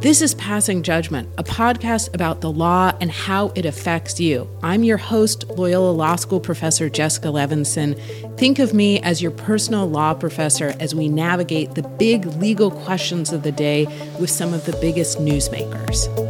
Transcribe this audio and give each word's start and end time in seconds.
This 0.00 0.22
is 0.22 0.34
Passing 0.34 0.82
Judgment, 0.82 1.28
a 1.38 1.44
podcast 1.44 2.14
about 2.14 2.40
the 2.40 2.50
law 2.50 2.92
and 3.00 3.10
how 3.10 3.52
it 3.54 3.64
affects 3.64 4.18
you. 4.18 4.48
I'm 4.62 4.82
your 4.84 4.96
host, 4.96 5.48
Loyola 5.50 5.90
Law 5.90 6.16
School 6.16 6.40
professor 6.40 6.88
Jessica 6.88 7.28
Levinson. 7.28 8.00
Think 8.38 8.58
of 8.58 8.72
me 8.72 9.00
as 9.00 9.20
your 9.20 9.32
personal 9.32 9.86
law 9.86 10.14
professor 10.14 10.74
as 10.80 10.94
we 10.94 11.08
navigate 11.08 11.74
the 11.74 11.82
big 11.82 12.26
legal 12.26 12.70
questions 12.70 13.32
of 13.32 13.42
the 13.42 13.52
day 13.52 13.86
with 14.18 14.30
some 14.30 14.54
of 14.54 14.64
the 14.66 14.76
biggest 14.80 15.18
newsmakers. 15.18 16.27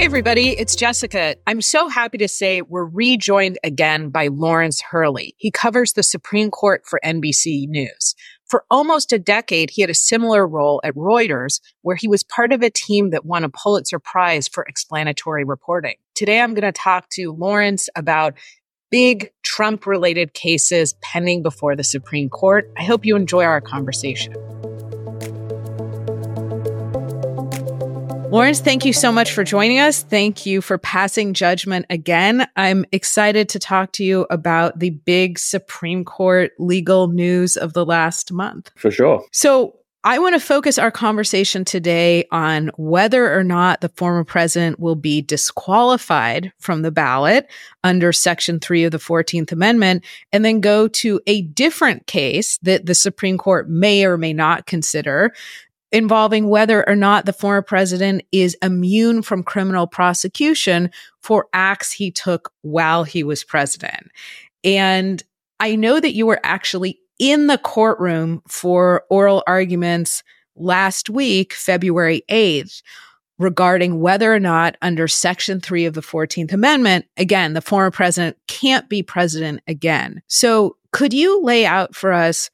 Hey, 0.00 0.06
everybody, 0.06 0.58
it's 0.58 0.76
Jessica. 0.76 1.36
I'm 1.46 1.60
so 1.60 1.88
happy 1.88 2.16
to 2.16 2.26
say 2.26 2.62
we're 2.62 2.86
rejoined 2.86 3.58
again 3.62 4.08
by 4.08 4.28
Lawrence 4.28 4.80
Hurley. 4.80 5.34
He 5.36 5.50
covers 5.50 5.92
the 5.92 6.02
Supreme 6.02 6.50
Court 6.50 6.86
for 6.86 6.98
NBC 7.04 7.68
News. 7.68 8.14
For 8.46 8.64
almost 8.70 9.12
a 9.12 9.18
decade, 9.18 9.68
he 9.68 9.82
had 9.82 9.90
a 9.90 9.94
similar 9.94 10.48
role 10.48 10.80
at 10.84 10.94
Reuters, 10.94 11.60
where 11.82 11.96
he 11.96 12.08
was 12.08 12.22
part 12.22 12.50
of 12.50 12.62
a 12.62 12.70
team 12.70 13.10
that 13.10 13.26
won 13.26 13.44
a 13.44 13.50
Pulitzer 13.50 13.98
Prize 13.98 14.48
for 14.48 14.64
explanatory 14.64 15.44
reporting. 15.44 15.96
Today, 16.14 16.40
I'm 16.40 16.54
going 16.54 16.62
to 16.62 16.72
talk 16.72 17.10
to 17.10 17.32
Lawrence 17.32 17.90
about 17.94 18.32
big 18.90 19.30
Trump 19.42 19.84
related 19.84 20.32
cases 20.32 20.94
pending 21.02 21.42
before 21.42 21.76
the 21.76 21.84
Supreme 21.84 22.30
Court. 22.30 22.72
I 22.78 22.84
hope 22.84 23.04
you 23.04 23.16
enjoy 23.16 23.44
our 23.44 23.60
conversation. 23.60 24.34
Lawrence, 28.30 28.60
thank 28.60 28.84
you 28.84 28.92
so 28.92 29.10
much 29.10 29.32
for 29.32 29.42
joining 29.42 29.80
us. 29.80 30.04
Thank 30.04 30.46
you 30.46 30.60
for 30.60 30.78
passing 30.78 31.34
judgment 31.34 31.86
again. 31.90 32.46
I'm 32.54 32.84
excited 32.92 33.48
to 33.48 33.58
talk 33.58 33.90
to 33.94 34.04
you 34.04 34.24
about 34.30 34.78
the 34.78 34.90
big 34.90 35.36
Supreme 35.36 36.04
Court 36.04 36.52
legal 36.56 37.08
news 37.08 37.56
of 37.56 37.72
the 37.72 37.84
last 37.84 38.30
month. 38.30 38.70
For 38.76 38.92
sure. 38.92 39.24
So, 39.32 39.76
I 40.02 40.18
want 40.18 40.34
to 40.34 40.40
focus 40.40 40.78
our 40.78 40.90
conversation 40.90 41.62
today 41.62 42.24
on 42.32 42.70
whether 42.78 43.36
or 43.38 43.44
not 43.44 43.82
the 43.82 43.90
former 43.90 44.24
president 44.24 44.80
will 44.80 44.94
be 44.94 45.20
disqualified 45.20 46.54
from 46.58 46.80
the 46.80 46.90
ballot 46.90 47.50
under 47.84 48.10
Section 48.10 48.60
3 48.60 48.84
of 48.84 48.92
the 48.92 48.98
14th 48.98 49.52
Amendment, 49.52 50.02
and 50.32 50.42
then 50.42 50.60
go 50.60 50.88
to 50.88 51.20
a 51.26 51.42
different 51.42 52.06
case 52.06 52.58
that 52.62 52.86
the 52.86 52.94
Supreme 52.94 53.36
Court 53.36 53.68
may 53.68 54.06
or 54.06 54.16
may 54.16 54.32
not 54.32 54.64
consider 54.64 55.34
involving 55.92 56.48
whether 56.48 56.88
or 56.88 56.96
not 56.96 57.26
the 57.26 57.32
former 57.32 57.62
president 57.62 58.22
is 58.32 58.56
immune 58.62 59.22
from 59.22 59.42
criminal 59.42 59.86
prosecution 59.86 60.90
for 61.20 61.48
acts 61.52 61.92
he 61.92 62.10
took 62.10 62.52
while 62.62 63.04
he 63.04 63.22
was 63.22 63.44
president. 63.44 64.10
And 64.62 65.22
I 65.58 65.76
know 65.76 66.00
that 66.00 66.14
you 66.14 66.26
were 66.26 66.40
actually 66.42 67.00
in 67.18 67.48
the 67.48 67.58
courtroom 67.58 68.42
for 68.48 69.04
oral 69.10 69.42
arguments 69.46 70.22
last 70.56 71.10
week, 71.10 71.52
February 71.52 72.22
8th, 72.30 72.82
regarding 73.38 74.00
whether 74.00 74.32
or 74.32 74.40
not, 74.40 74.76
under 74.82 75.08
Section 75.08 75.60
3 75.60 75.86
of 75.86 75.94
the 75.94 76.02
14th 76.02 76.52
Amendment, 76.52 77.06
again, 77.16 77.54
the 77.54 77.60
former 77.60 77.90
president 77.90 78.36
can't 78.48 78.88
be 78.88 79.02
president 79.02 79.60
again. 79.66 80.22
So, 80.28 80.76
could 80.92 81.14
you 81.14 81.42
lay 81.42 81.64
out 81.64 81.94
for 81.94 82.12
us 82.12 82.50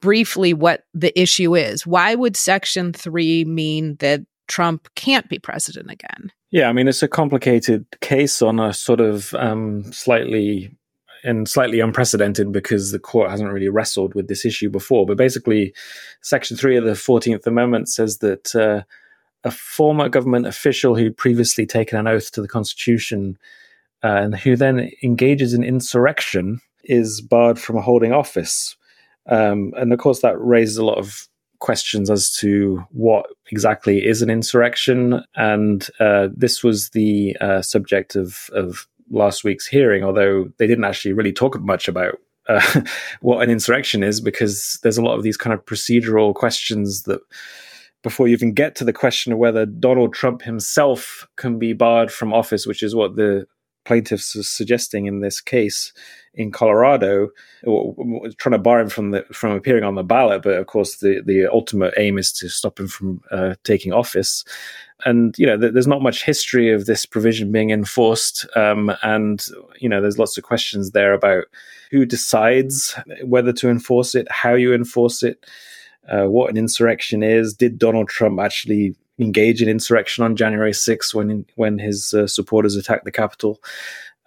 briefly 0.00 0.54
what 0.54 0.84
the 0.94 1.18
issue 1.20 1.56
is. 1.56 1.86
Why 1.86 2.14
would 2.14 2.36
Section 2.36 2.92
3 2.92 3.44
mean 3.44 3.96
that 3.96 4.22
Trump 4.48 4.88
can't 4.94 5.28
be 5.28 5.38
president 5.38 5.90
again? 5.90 6.32
Yeah, 6.50 6.68
I 6.68 6.72
mean, 6.72 6.88
it's 6.88 7.02
a 7.02 7.08
complicated 7.08 7.86
case 8.00 8.42
on 8.42 8.58
a 8.58 8.74
sort 8.74 9.00
of 9.00 9.32
um, 9.34 9.84
slightly 9.92 10.76
and 11.22 11.48
slightly 11.48 11.80
unprecedented 11.80 12.50
because 12.50 12.92
the 12.92 12.98
court 12.98 13.30
hasn't 13.30 13.52
really 13.52 13.68
wrestled 13.68 14.14
with 14.14 14.28
this 14.28 14.44
issue 14.44 14.70
before. 14.70 15.06
But 15.06 15.18
basically, 15.18 15.74
Section 16.22 16.56
3 16.56 16.76
of 16.78 16.84
the 16.84 16.92
14th 16.92 17.46
Amendment 17.46 17.88
says 17.88 18.18
that 18.18 18.54
uh, 18.54 18.82
a 19.44 19.50
former 19.50 20.08
government 20.08 20.46
official 20.46 20.96
who'd 20.96 21.16
previously 21.16 21.66
taken 21.66 21.98
an 21.98 22.06
oath 22.06 22.32
to 22.32 22.42
the 22.42 22.48
Constitution 22.48 23.38
uh, 24.02 24.08
and 24.08 24.34
who 24.34 24.56
then 24.56 24.90
engages 25.02 25.52
in 25.54 25.62
insurrection 25.62 26.60
is 26.84 27.20
barred 27.20 27.58
from 27.58 27.76
holding 27.76 28.12
office 28.12 28.76
um, 29.28 29.72
and 29.76 29.92
of 29.92 29.98
course, 29.98 30.20
that 30.20 30.38
raises 30.38 30.76
a 30.76 30.84
lot 30.84 30.98
of 30.98 31.28
questions 31.60 32.10
as 32.10 32.32
to 32.32 32.82
what 32.90 33.26
exactly 33.50 34.04
is 34.04 34.22
an 34.22 34.30
insurrection. 34.30 35.22
And 35.36 35.86
uh, 36.00 36.28
this 36.34 36.64
was 36.64 36.90
the 36.90 37.36
uh, 37.40 37.62
subject 37.62 38.16
of, 38.16 38.50
of 38.52 38.88
last 39.10 39.44
week's 39.44 39.66
hearing, 39.66 40.02
although 40.02 40.50
they 40.58 40.66
didn't 40.66 40.84
actually 40.84 41.12
really 41.12 41.32
talk 41.32 41.60
much 41.60 41.86
about 41.86 42.18
uh, 42.48 42.82
what 43.20 43.42
an 43.42 43.50
insurrection 43.50 44.02
is, 44.02 44.20
because 44.20 44.78
there's 44.82 44.98
a 44.98 45.02
lot 45.02 45.16
of 45.16 45.22
these 45.22 45.36
kind 45.36 45.52
of 45.52 45.64
procedural 45.64 46.34
questions 46.34 47.02
that 47.02 47.20
before 48.02 48.26
you 48.26 48.32
even 48.32 48.54
get 48.54 48.74
to 48.76 48.84
the 48.84 48.92
question 48.94 49.32
of 49.32 49.38
whether 49.38 49.66
Donald 49.66 50.14
Trump 50.14 50.40
himself 50.42 51.28
can 51.36 51.58
be 51.58 51.74
barred 51.74 52.10
from 52.10 52.32
office, 52.32 52.66
which 52.66 52.82
is 52.82 52.94
what 52.94 53.16
the 53.16 53.46
plaintiffs 53.84 54.34
are 54.36 54.42
suggesting 54.42 55.06
in 55.06 55.20
this 55.20 55.40
case 55.40 55.92
in 56.34 56.52
Colorado, 56.52 57.28
trying 57.64 58.52
to 58.52 58.58
bar 58.58 58.80
him 58.80 58.88
from 58.88 59.10
the 59.10 59.24
from 59.32 59.52
appearing 59.52 59.84
on 59.84 59.96
the 59.96 60.04
ballot. 60.04 60.42
But 60.42 60.54
of 60.54 60.66
course, 60.66 60.96
the 60.96 61.22
the 61.24 61.46
ultimate 61.46 61.94
aim 61.96 62.18
is 62.18 62.32
to 62.34 62.48
stop 62.48 62.78
him 62.78 62.88
from 62.88 63.20
uh, 63.30 63.54
taking 63.64 63.92
office. 63.92 64.44
And 65.04 65.34
you 65.38 65.46
know, 65.46 65.58
th- 65.58 65.72
there's 65.72 65.86
not 65.86 66.02
much 66.02 66.24
history 66.24 66.72
of 66.72 66.86
this 66.86 67.06
provision 67.06 67.50
being 67.50 67.70
enforced, 67.70 68.46
um, 68.56 68.92
and 69.02 69.44
you 69.78 69.88
know, 69.88 70.00
there's 70.00 70.18
lots 70.18 70.38
of 70.38 70.44
questions 70.44 70.92
there 70.92 71.12
about 71.14 71.44
who 71.90 72.04
decides 72.04 72.94
whether 73.24 73.52
to 73.54 73.68
enforce 73.68 74.14
it, 74.14 74.30
how 74.30 74.54
you 74.54 74.72
enforce 74.72 75.22
it. 75.22 75.44
Uh, 76.08 76.24
what 76.24 76.50
an 76.50 76.56
insurrection 76.56 77.22
is. 77.22 77.54
Did 77.54 77.78
Donald 77.78 78.08
Trump 78.08 78.40
actually 78.40 78.96
engage 79.18 79.60
in 79.62 79.68
insurrection 79.68 80.24
on 80.24 80.34
January 80.34 80.72
6th 80.72 81.14
when 81.14 81.44
when 81.56 81.78
his 81.78 82.14
uh, 82.14 82.26
supporters 82.26 82.76
attacked 82.76 83.04
the 83.04 83.12
Capitol? 83.12 83.60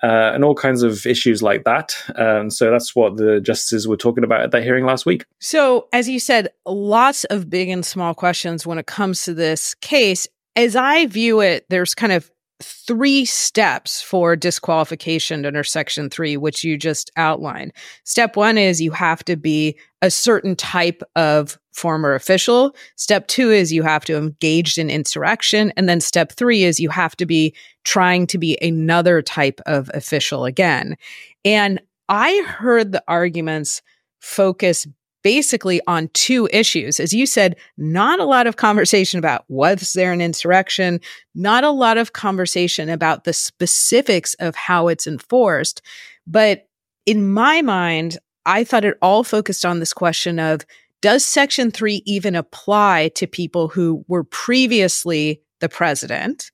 Uh, 0.04 0.32
and 0.34 0.44
all 0.44 0.54
kinds 0.54 0.84
of 0.84 1.06
issues 1.06 1.42
like 1.42 1.64
that. 1.64 1.96
Um, 2.16 2.50
so 2.50 2.70
that's 2.70 2.94
what 2.94 3.16
the 3.16 3.40
justices 3.40 3.88
were 3.88 3.96
talking 3.96 4.26
about 4.26 4.42
at 4.42 4.52
that 4.52 4.62
hearing 4.62 4.86
last 4.86 5.06
week. 5.06 5.24
So, 5.40 5.88
as 5.94 6.10
you 6.10 6.20
said, 6.20 6.50
lots 6.66 7.24
of 7.26 7.50
big 7.50 7.70
and 7.70 7.86
small 7.86 8.14
questions 8.14 8.68
when 8.68 8.78
it 8.78 8.86
comes 8.86 9.24
to 9.24 9.34
this 9.34 9.76
case. 9.76 10.28
As 10.58 10.76
I 10.76 11.06
view 11.06 11.40
it, 11.40 11.66
there's 11.70 11.96
kind 11.96 12.12
of 12.12 12.30
three 12.64 13.26
steps 13.26 14.02
for 14.02 14.36
disqualification 14.36 15.46
under 15.46 15.64
Section 15.64 16.10
3, 16.10 16.38
which 16.38 16.64
you 16.64 16.78
just 16.78 17.12
outlined. 17.18 17.74
Step 18.04 18.36
one 18.36 18.58
is 18.58 18.82
you 18.82 18.92
have 18.92 19.24
to 19.26 19.36
be 19.36 19.78
a 20.02 20.10
certain 20.10 20.56
type 20.56 21.04
of 21.16 21.58
former 21.74 22.14
official. 22.14 22.76
Step 22.96 23.28
two 23.28 23.52
is 23.52 23.74
you 23.74 23.84
have 23.84 24.06
to 24.06 24.16
engaged 24.18 24.78
in 24.78 24.90
insurrection. 24.90 25.74
And 25.76 25.90
then 25.90 26.00
step 26.00 26.32
three 26.32 26.64
is 26.64 26.80
you 26.80 26.90
have 26.90 27.16
to 27.18 27.26
be 27.26 27.56
trying 27.84 28.28
to 28.28 28.38
be 28.38 28.58
another 28.62 29.22
type 29.22 29.60
of 29.66 29.90
official 29.94 30.46
again. 30.46 30.96
And 31.44 31.82
I 32.10 32.44
heard 32.48 32.92
the 32.92 33.04
arguments 33.08 33.82
focus 34.20 34.88
basically 35.24 35.82
on 35.88 36.10
two 36.14 36.48
issues. 36.52 37.00
As 37.00 37.14
you 37.14 37.26
said, 37.26 37.56
not 37.78 38.20
a 38.20 38.26
lot 38.26 38.46
of 38.46 38.58
conversation 38.58 39.18
about 39.18 39.46
was 39.48 39.94
there 39.94 40.14
an 40.14 40.22
insurrection, 40.22 41.00
not 41.34 41.64
a 41.64 41.72
lot 41.72 41.98
of 41.98 42.14
conversation 42.14 42.90
about 42.90 43.24
the 43.24 43.34
specifics 43.34 44.34
of 44.36 44.56
how 44.56 44.90
it's 44.90 45.08
enforced. 45.08 45.82
But 46.28 46.68
in 47.06 47.32
my 47.32 47.62
mind, 47.62 48.18
I 48.46 48.64
thought 48.64 48.86
it 48.86 48.98
all 49.02 49.24
focused 49.24 49.66
on 49.66 49.80
this 49.80 49.94
question 49.94 50.40
of 50.40 50.66
does 51.02 51.26
Section 51.26 51.72
3 51.72 52.02
even 52.06 52.36
apply 52.36 53.10
to 53.16 53.28
people 53.28 53.68
who 53.68 54.06
were 54.08 54.24
previously 54.24 55.42
the 55.60 55.68
president? 55.68 56.50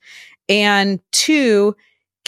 And 0.47 0.99
two, 1.11 1.75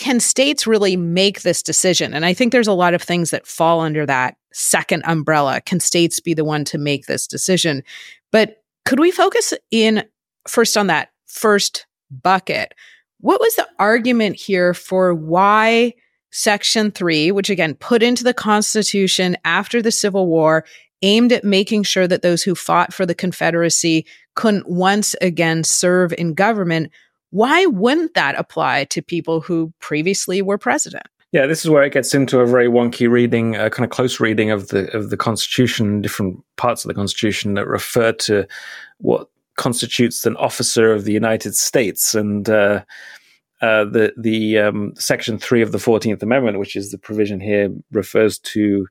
can 0.02 0.20
states 0.20 0.66
really 0.66 0.98
make 0.98 1.44
this 1.44 1.62
decision? 1.62 2.16
And 2.16 2.26
I 2.26 2.34
think 2.34 2.52
there's 2.52 2.68
a 2.68 2.74
lot 2.74 2.96
of 2.96 3.04
things 3.04 3.30
that 3.30 3.46
fall 3.46 3.82
under 3.82 4.04
that 4.08 4.36
second 4.52 5.04
umbrella. 5.06 5.62
Can 5.62 5.80
states 5.80 6.20
be 6.20 6.34
the 6.34 6.44
one 6.44 6.66
to 6.66 6.80
make 6.80 7.06
this 7.06 7.28
decision? 7.28 7.84
But 8.32 8.64
could 8.84 9.00
we 9.00 9.12
focus 9.12 9.54
in 9.70 10.04
first 10.48 10.76
on 10.76 10.88
that 10.88 11.10
first 11.28 11.86
bucket? 12.10 12.74
What 13.20 13.40
was 13.40 13.56
the 13.56 13.68
argument 13.78 14.38
here 14.38 14.74
for 14.74 15.14
why 15.14 15.94
Section 16.32 16.90
3, 16.90 17.32
which 17.32 17.52
again 17.52 17.76
put 17.76 18.02
into 18.02 18.24
the 18.24 18.34
Constitution 18.34 19.38
after 19.46 19.84
the 19.84 19.92
Civil 19.92 20.26
War, 20.26 20.66
aimed 21.04 21.32
at 21.32 21.44
making 21.44 21.84
sure 21.84 22.08
that 22.08 22.24
those 22.24 22.42
who 22.42 22.56
fought 22.56 22.92
for 22.92 23.06
the 23.06 23.14
Confederacy 23.14 24.08
couldn't 24.34 24.68
once 24.68 25.14
again 25.22 25.64
serve 25.64 26.12
in 26.14 26.34
government? 26.34 26.92
Why 27.32 27.66
wouldn't 27.66 28.14
that 28.14 28.36
apply 28.38 28.86
to 28.86 29.02
people 29.02 29.42
who 29.42 29.74
previously 29.80 30.42
were 30.42 30.58
president? 30.58 31.08
Yeah, 31.32 31.46
this 31.46 31.64
is 31.64 31.72
where 31.72 31.84
it 31.84 31.94
gets 31.94 32.14
into 32.14 32.40
a 32.40 32.46
very 32.46 32.68
wonky 32.68 33.10
reading, 33.10 33.56
a 33.56 33.70
kind 33.70 33.86
of 33.86 33.90
close 33.90 34.20
reading 34.20 34.52
of 34.52 34.68
the 34.68 34.94
of 34.96 35.10
the 35.10 35.18
Constitution, 35.18 36.02
different 36.02 36.44
parts 36.58 36.84
of 36.84 36.90
the 36.90 36.94
Constitution 36.94 37.54
that 37.54 37.68
refer 37.68 38.12
to 38.14 38.46
what 38.98 39.30
constitutes 39.56 40.26
an 40.26 40.36
officer 40.36 40.92
of 40.92 41.06
the 41.06 41.14
United 41.14 41.56
States, 41.56 42.14
and 42.14 42.50
uh, 42.50 42.84
uh, 43.62 43.86
the 43.86 44.14
the 44.18 44.60
um, 44.60 44.94
Section 44.98 45.38
three 45.38 45.62
of 45.62 45.72
the 45.72 45.80
Fourteenth 45.80 46.22
Amendment, 46.22 46.60
which 46.60 46.76
is 46.76 46.92
the 46.92 46.98
provision 46.98 47.40
here, 47.40 47.70
refers 47.92 48.38
to 48.40 48.88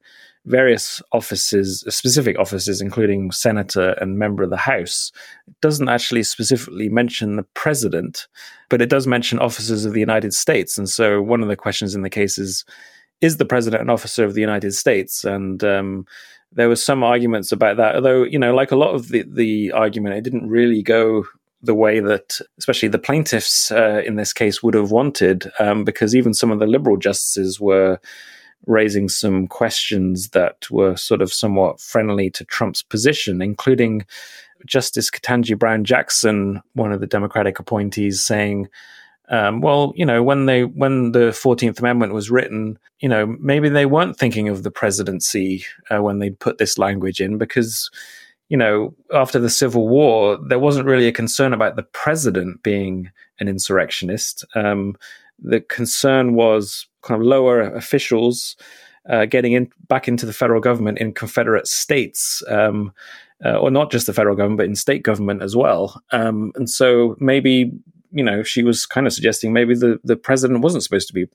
various 0.46 1.02
offices, 1.12 1.84
specific 1.88 2.38
offices, 2.38 2.80
including 2.80 3.30
senator 3.30 3.90
and 4.00 4.18
member 4.18 4.42
of 4.42 4.50
the 4.50 4.56
House, 4.56 5.12
it 5.46 5.60
doesn't 5.60 5.88
actually 5.88 6.22
specifically 6.22 6.88
mention 6.88 7.36
the 7.36 7.42
president, 7.54 8.26
but 8.68 8.80
it 8.80 8.88
does 8.88 9.06
mention 9.06 9.38
officers 9.38 9.84
of 9.84 9.92
the 9.92 10.00
United 10.00 10.32
States. 10.32 10.78
And 10.78 10.88
so 10.88 11.20
one 11.20 11.42
of 11.42 11.48
the 11.48 11.56
questions 11.56 11.94
in 11.94 12.02
the 12.02 12.10
case 12.10 12.38
is 12.38 12.64
is 13.20 13.36
the 13.36 13.44
president 13.44 13.82
an 13.82 13.90
officer 13.90 14.24
of 14.24 14.34
the 14.34 14.40
United 14.40 14.72
States? 14.72 15.24
And 15.24 15.62
um, 15.62 16.06
there 16.52 16.68
was 16.68 16.82
some 16.82 17.04
arguments 17.04 17.52
about 17.52 17.76
that, 17.76 17.94
although, 17.94 18.22
you 18.22 18.38
know, 18.38 18.54
like 18.54 18.72
a 18.72 18.76
lot 18.76 18.94
of 18.94 19.08
the, 19.08 19.24
the 19.28 19.72
argument, 19.72 20.16
it 20.16 20.24
didn't 20.24 20.48
really 20.48 20.82
go 20.82 21.24
the 21.62 21.74
way 21.74 22.00
that, 22.00 22.38
especially 22.58 22.88
the 22.88 22.98
plaintiffs 22.98 23.70
uh, 23.70 24.02
in 24.06 24.16
this 24.16 24.32
case, 24.32 24.62
would 24.62 24.74
have 24.74 24.90
wanted, 24.90 25.50
um, 25.58 25.84
because 25.84 26.16
even 26.16 26.32
some 26.32 26.50
of 26.50 26.58
the 26.58 26.66
liberal 26.66 26.96
justices 26.96 27.60
were 27.60 28.00
raising 28.66 29.08
some 29.08 29.46
questions 29.46 30.30
that 30.30 30.70
were 30.70 30.96
sort 30.96 31.22
of 31.22 31.32
somewhat 31.32 31.80
friendly 31.80 32.30
to 32.30 32.44
Trump's 32.44 32.82
position, 32.82 33.40
including 33.40 34.04
Justice 34.66 35.10
Ketanji 35.10 35.58
Brown 35.58 35.84
Jackson, 35.84 36.62
one 36.74 36.92
of 36.92 37.00
the 37.00 37.06
Democratic 37.06 37.58
appointees, 37.58 38.22
saying, 38.22 38.68
um, 39.30 39.60
well, 39.60 39.92
you 39.96 40.04
know, 40.04 40.22
when 40.22 40.46
they 40.46 40.64
when 40.64 41.12
the 41.12 41.32
Fourteenth 41.32 41.78
Amendment 41.78 42.12
was 42.12 42.30
written, 42.30 42.78
you 42.98 43.08
know, 43.08 43.26
maybe 43.38 43.68
they 43.68 43.86
weren't 43.86 44.18
thinking 44.18 44.48
of 44.48 44.62
the 44.64 44.70
presidency 44.70 45.64
uh, 45.88 46.02
when 46.02 46.18
they 46.18 46.30
put 46.30 46.58
this 46.58 46.78
language 46.78 47.20
in 47.20 47.38
because, 47.38 47.90
you 48.48 48.56
know, 48.56 48.92
after 49.14 49.38
the 49.38 49.48
Civil 49.48 49.88
War, 49.88 50.36
there 50.48 50.58
wasn't 50.58 50.86
really 50.86 51.06
a 51.06 51.12
concern 51.12 51.52
about 51.52 51.76
the 51.76 51.84
president 51.84 52.62
being 52.64 53.10
an 53.38 53.46
insurrectionist. 53.46 54.44
Um, 54.56 54.96
the 55.42 55.60
concern 55.60 56.34
was 56.34 56.86
kind 57.02 57.20
of 57.20 57.26
lower 57.26 57.60
officials 57.60 58.56
uh, 59.08 59.24
getting 59.24 59.52
in 59.52 59.70
back 59.88 60.08
into 60.08 60.26
the 60.26 60.32
federal 60.32 60.60
government 60.60 60.98
in 60.98 61.12
Confederate 61.12 61.66
states, 61.66 62.42
um, 62.48 62.92
uh, 63.44 63.56
or 63.56 63.70
not 63.70 63.90
just 63.90 64.06
the 64.06 64.12
federal 64.12 64.36
government, 64.36 64.58
but 64.58 64.66
in 64.66 64.76
state 64.76 65.02
government 65.02 65.42
as 65.42 65.56
well. 65.56 66.00
Um, 66.12 66.52
and 66.54 66.68
so 66.68 67.16
maybe 67.18 67.72
you 68.12 68.24
know 68.24 68.42
she 68.42 68.62
was 68.62 68.86
kind 68.86 69.06
of 69.06 69.12
suggesting 69.12 69.52
maybe 69.52 69.74
the 69.74 69.98
the 70.04 70.16
president 70.16 70.60
wasn't 70.60 70.82
supposed 70.82 71.08
to 71.08 71.14
be 71.14 71.26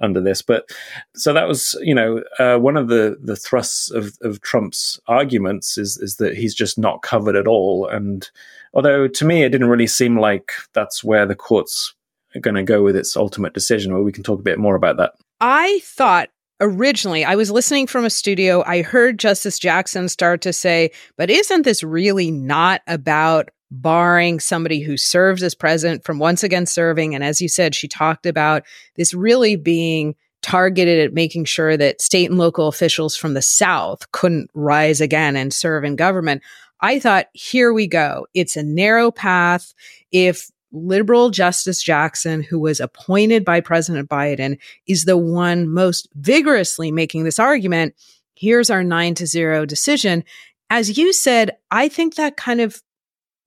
under 0.00 0.20
this, 0.20 0.42
but 0.42 0.68
so 1.14 1.32
that 1.32 1.48
was 1.48 1.76
you 1.80 1.94
know 1.94 2.22
uh, 2.38 2.58
one 2.58 2.76
of 2.76 2.88
the 2.88 3.16
the 3.22 3.36
thrusts 3.36 3.90
of 3.90 4.16
of 4.22 4.40
Trump's 4.42 5.00
arguments 5.06 5.78
is 5.78 5.96
is 5.96 6.16
that 6.16 6.36
he's 6.36 6.54
just 6.54 6.78
not 6.78 7.02
covered 7.02 7.36
at 7.36 7.46
all. 7.46 7.86
And 7.88 8.28
although 8.74 9.08
to 9.08 9.24
me 9.24 9.42
it 9.42 9.50
didn't 9.50 9.68
really 9.70 9.86
seem 9.86 10.18
like 10.18 10.52
that's 10.74 11.02
where 11.02 11.26
the 11.26 11.36
courts 11.36 11.94
going 12.40 12.54
to 12.54 12.62
go 12.62 12.82
with 12.82 12.96
its 12.96 13.16
ultimate 13.16 13.54
decision, 13.54 13.92
or 13.92 14.02
we 14.02 14.12
can 14.12 14.22
talk 14.22 14.40
a 14.40 14.42
bit 14.42 14.58
more 14.58 14.74
about 14.74 14.96
that. 14.98 15.12
I 15.40 15.80
thought 15.84 16.28
originally 16.60 17.24
I 17.24 17.34
was 17.36 17.50
listening 17.50 17.86
from 17.86 18.04
a 18.04 18.10
studio. 18.10 18.62
I 18.66 18.82
heard 18.82 19.18
Justice 19.18 19.58
Jackson 19.58 20.08
start 20.08 20.40
to 20.42 20.52
say, 20.52 20.90
but 21.16 21.30
isn't 21.30 21.62
this 21.62 21.82
really 21.82 22.30
not 22.30 22.82
about 22.86 23.50
barring 23.70 24.38
somebody 24.38 24.80
who 24.80 24.96
serves 24.96 25.42
as 25.42 25.54
president 25.54 26.04
from 26.04 26.18
once 26.18 26.42
again 26.42 26.66
serving? 26.66 27.14
And 27.14 27.24
as 27.24 27.40
you 27.40 27.48
said, 27.48 27.74
she 27.74 27.88
talked 27.88 28.26
about 28.26 28.62
this 28.96 29.12
really 29.12 29.56
being 29.56 30.14
targeted 30.42 31.00
at 31.00 31.12
making 31.12 31.44
sure 31.44 31.76
that 31.76 32.00
state 32.00 32.30
and 32.30 32.38
local 32.38 32.68
officials 32.68 33.16
from 33.16 33.34
the 33.34 33.42
South 33.42 34.10
couldn't 34.12 34.50
rise 34.54 35.00
again 35.00 35.36
and 35.36 35.52
serve 35.52 35.84
in 35.84 35.96
government. 35.96 36.42
I 36.80 36.98
thought, 37.00 37.26
here 37.32 37.72
we 37.72 37.86
go. 37.86 38.26
It's 38.34 38.56
a 38.56 38.62
narrow 38.62 39.10
path. 39.10 39.74
If 40.12 40.48
liberal 40.76 41.30
Justice 41.30 41.82
Jackson, 41.82 42.42
who 42.42 42.58
was 42.58 42.80
appointed 42.80 43.44
by 43.44 43.60
President 43.60 44.08
Biden, 44.08 44.58
is 44.86 45.04
the 45.04 45.16
one 45.16 45.68
most 45.68 46.08
vigorously 46.14 46.92
making 46.92 47.24
this 47.24 47.38
argument. 47.38 47.94
Here's 48.34 48.70
our 48.70 48.84
nine 48.84 49.14
to 49.14 49.26
zero 49.26 49.64
decision. 49.64 50.22
As 50.68 50.98
you 50.98 51.12
said, 51.12 51.56
I 51.70 51.88
think 51.88 52.16
that 52.16 52.36
kind 52.36 52.60
of 52.60 52.82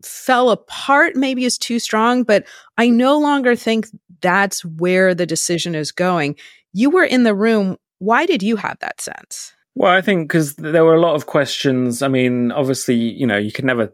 fell 0.03 0.49
apart, 0.49 1.15
maybe 1.15 1.45
is 1.45 1.57
too 1.57 1.79
strong, 1.79 2.23
but 2.23 2.45
I 2.77 2.89
no 2.89 3.19
longer 3.19 3.55
think 3.55 3.87
that's 4.21 4.63
where 4.65 5.13
the 5.13 5.25
decision 5.25 5.75
is 5.75 5.91
going. 5.91 6.35
You 6.73 6.89
were 6.89 7.03
in 7.03 7.23
the 7.23 7.35
room. 7.35 7.77
Why 7.99 8.25
did 8.25 8.41
you 8.41 8.55
have 8.55 8.77
that 8.79 9.01
sense? 9.01 9.53
Well, 9.79 9.93
I 9.93 10.01
think 10.01 10.27
because 10.27 10.55
there 10.55 10.83
were 10.83 10.95
a 10.95 10.99
lot 10.99 11.15
of 11.15 11.25
questions. 11.25 12.01
I 12.01 12.09
mean, 12.09 12.51
obviously, 12.51 12.95
you 12.95 13.25
know, 13.25 13.37
you 13.37 13.53
can 13.53 13.65
never 13.65 13.89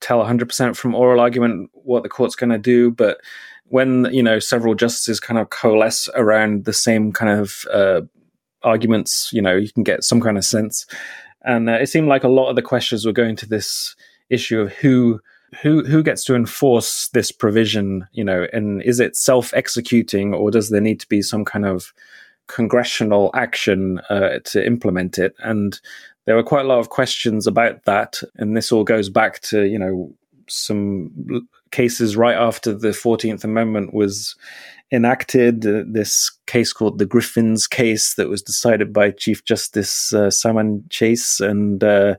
tell 0.00 0.22
100% 0.22 0.76
from 0.76 0.94
oral 0.94 1.18
argument 1.18 1.70
what 1.72 2.02
the 2.02 2.10
court's 2.10 2.36
going 2.36 2.50
to 2.50 2.58
do, 2.58 2.90
but 2.90 3.22
when, 3.68 4.06
you 4.12 4.22
know, 4.22 4.38
several 4.38 4.74
justices 4.74 5.18
kind 5.18 5.38
of 5.38 5.48
coalesce 5.48 6.10
around 6.14 6.66
the 6.66 6.74
same 6.74 7.10
kind 7.10 7.40
of 7.40 7.64
uh, 7.72 8.02
arguments, 8.64 9.32
you 9.32 9.40
know, 9.40 9.56
you 9.56 9.72
can 9.72 9.82
get 9.82 10.04
some 10.04 10.20
kind 10.20 10.36
of 10.36 10.44
sense. 10.44 10.84
And 11.42 11.70
uh, 11.70 11.78
it 11.80 11.86
seemed 11.86 12.08
like 12.08 12.22
a 12.22 12.28
lot 12.28 12.50
of 12.50 12.56
the 12.56 12.60
questions 12.60 13.06
were 13.06 13.12
going 13.12 13.36
to 13.36 13.48
this 13.48 13.96
issue 14.28 14.60
of 14.60 14.72
who 14.74 15.20
who 15.62 15.82
who 15.84 16.02
gets 16.02 16.22
to 16.24 16.34
enforce 16.34 17.08
this 17.08 17.32
provision, 17.32 18.06
you 18.12 18.24
know, 18.24 18.46
and 18.52 18.82
is 18.82 19.00
it 19.00 19.16
self-executing 19.16 20.34
or 20.34 20.50
does 20.50 20.68
there 20.68 20.82
need 20.82 21.00
to 21.00 21.08
be 21.08 21.22
some 21.22 21.46
kind 21.46 21.64
of 21.64 21.94
congressional 22.50 23.30
action 23.34 24.00
uh, 24.10 24.40
to 24.44 24.64
implement 24.64 25.18
it. 25.18 25.34
And 25.38 25.80
there 26.26 26.36
were 26.36 26.42
quite 26.42 26.64
a 26.64 26.68
lot 26.68 26.78
of 26.78 26.90
questions 26.90 27.46
about 27.46 27.84
that. 27.84 28.22
And 28.36 28.56
this 28.56 28.72
all 28.72 28.84
goes 28.84 29.08
back 29.08 29.40
to, 29.42 29.64
you 29.64 29.78
know, 29.78 30.12
some 30.48 31.48
cases 31.70 32.16
right 32.16 32.36
after 32.36 32.72
the 32.72 32.88
14th 32.88 33.44
Amendment 33.44 33.94
was 33.94 34.36
enacted. 34.92 35.64
Uh, 35.64 35.84
this 35.86 36.30
case 36.46 36.72
called 36.72 36.98
the 36.98 37.06
Griffin's 37.06 37.66
case 37.66 38.14
that 38.14 38.28
was 38.28 38.42
decided 38.42 38.92
by 38.92 39.12
Chief 39.12 39.44
Justice 39.44 40.12
uh, 40.12 40.30
Salmon 40.30 40.84
Chase. 40.90 41.40
And, 41.40 41.82
uh, 41.84 42.16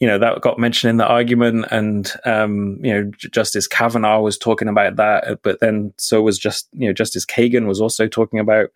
you 0.00 0.06
know 0.06 0.18
that 0.18 0.40
got 0.40 0.58
mentioned 0.58 0.88
in 0.88 0.96
the 0.96 1.06
argument, 1.06 1.66
and 1.70 2.10
um, 2.24 2.78
you 2.82 2.92
know 2.92 3.10
Justice 3.18 3.68
Kavanaugh 3.68 4.20
was 4.20 4.38
talking 4.38 4.66
about 4.66 4.96
that, 4.96 5.42
but 5.42 5.60
then 5.60 5.92
so 5.98 6.22
was 6.22 6.38
just 6.38 6.68
you 6.72 6.88
know 6.88 6.94
Justice 6.94 7.26
Kagan 7.26 7.66
was 7.66 7.82
also 7.82 8.08
talking 8.08 8.40
about 8.40 8.70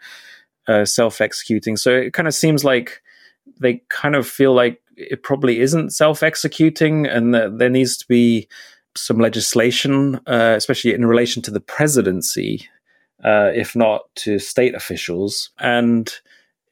uh, 0.68 0.84
self 0.84 1.20
executing. 1.20 1.76
So 1.76 1.90
it 1.90 2.12
kind 2.12 2.28
of 2.28 2.34
seems 2.34 2.64
like 2.64 3.02
they 3.60 3.82
kind 3.88 4.14
of 4.14 4.26
feel 4.26 4.54
like 4.54 4.80
it 4.96 5.22
probably 5.22 5.60
isn't 5.60 5.90
self 5.90 6.22
executing 6.22 7.06
and 7.06 7.34
that 7.34 7.58
there 7.58 7.70
needs 7.70 7.96
to 7.98 8.06
be 8.08 8.48
some 8.96 9.18
legislation, 9.18 10.16
uh, 10.26 10.54
especially 10.56 10.94
in 10.94 11.04
relation 11.04 11.42
to 11.42 11.50
the 11.50 11.60
presidency, 11.60 12.68
uh, 13.24 13.50
if 13.54 13.74
not 13.74 14.02
to 14.14 14.38
state 14.38 14.74
officials. 14.74 15.50
And, 15.58 16.12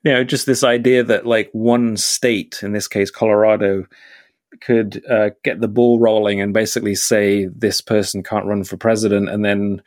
you 0.05 0.12
know, 0.12 0.25
just 0.25 0.47
this 0.47 0.62
idea 0.62 1.03
that 1.05 1.27
like 1.27 1.50
one 1.53 1.97
state, 1.97 2.61
in 2.62 2.73
this 2.73 2.89
case, 2.89 3.11
Colorado, 3.11 3.87
could 4.61 5.03
uh, 5.11 5.31
get 5.43 5.61
the 5.61 5.69
ball 5.69 5.99
rolling 5.99 6.41
and 6.41 6.55
basically 6.55 6.94
say 6.94 7.46
this 7.46 7.81
person 7.81 8.22
can't 8.22 8.46
run 8.46 8.65
for 8.65 8.77
president 8.77 9.29
and 9.29 9.44
then 9.44 9.82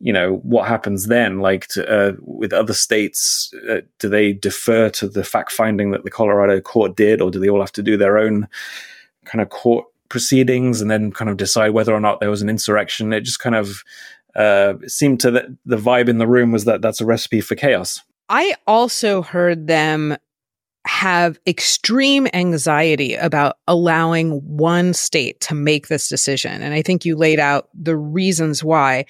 you 0.00 0.12
know 0.12 0.36
what 0.42 0.66
happens 0.66 1.06
then 1.06 1.40
like 1.40 1.66
to, 1.68 1.86
uh, 1.88 2.12
with 2.20 2.52
other 2.52 2.72
states 2.72 3.52
uh, 3.68 3.80
do 3.98 4.08
they 4.08 4.32
defer 4.32 4.88
to 4.88 5.08
the 5.08 5.22
fact 5.22 5.52
finding 5.52 5.90
that 5.90 6.04
the 6.04 6.10
colorado 6.10 6.60
court 6.60 6.96
did 6.96 7.20
or 7.20 7.30
do 7.30 7.38
they 7.38 7.48
all 7.48 7.60
have 7.60 7.72
to 7.72 7.82
do 7.82 7.96
their 7.96 8.18
own 8.18 8.48
kind 9.26 9.42
of 9.42 9.50
court 9.50 9.84
proceedings 10.08 10.80
and 10.80 10.90
then 10.90 11.12
kind 11.12 11.30
of 11.30 11.36
decide 11.36 11.70
whether 11.70 11.94
or 11.94 12.00
not 12.00 12.18
there 12.18 12.30
was 12.30 12.42
an 12.42 12.48
insurrection 12.48 13.12
it 13.12 13.20
just 13.20 13.38
kind 13.38 13.54
of 13.54 13.82
uh, 14.36 14.74
seemed 14.86 15.18
to 15.18 15.30
the, 15.30 15.56
the 15.66 15.76
vibe 15.76 16.08
in 16.08 16.18
the 16.18 16.26
room 16.26 16.52
was 16.52 16.64
that 16.64 16.80
that's 16.80 17.00
a 17.00 17.06
recipe 17.06 17.40
for 17.40 17.54
chaos 17.54 18.00
i 18.28 18.54
also 18.66 19.22
heard 19.22 19.66
them 19.66 20.16
have 20.86 21.38
extreme 21.46 22.26
anxiety 22.32 23.14
about 23.14 23.58
allowing 23.68 24.40
one 24.44 24.94
state 24.94 25.40
to 25.40 25.54
make 25.54 25.88
this 25.88 26.08
decision. 26.08 26.62
And 26.62 26.72
I 26.72 26.80
think 26.80 27.04
you 27.04 27.16
laid 27.16 27.38
out 27.38 27.68
the 27.74 27.96
reasons 27.96 28.64
why. 28.64 29.04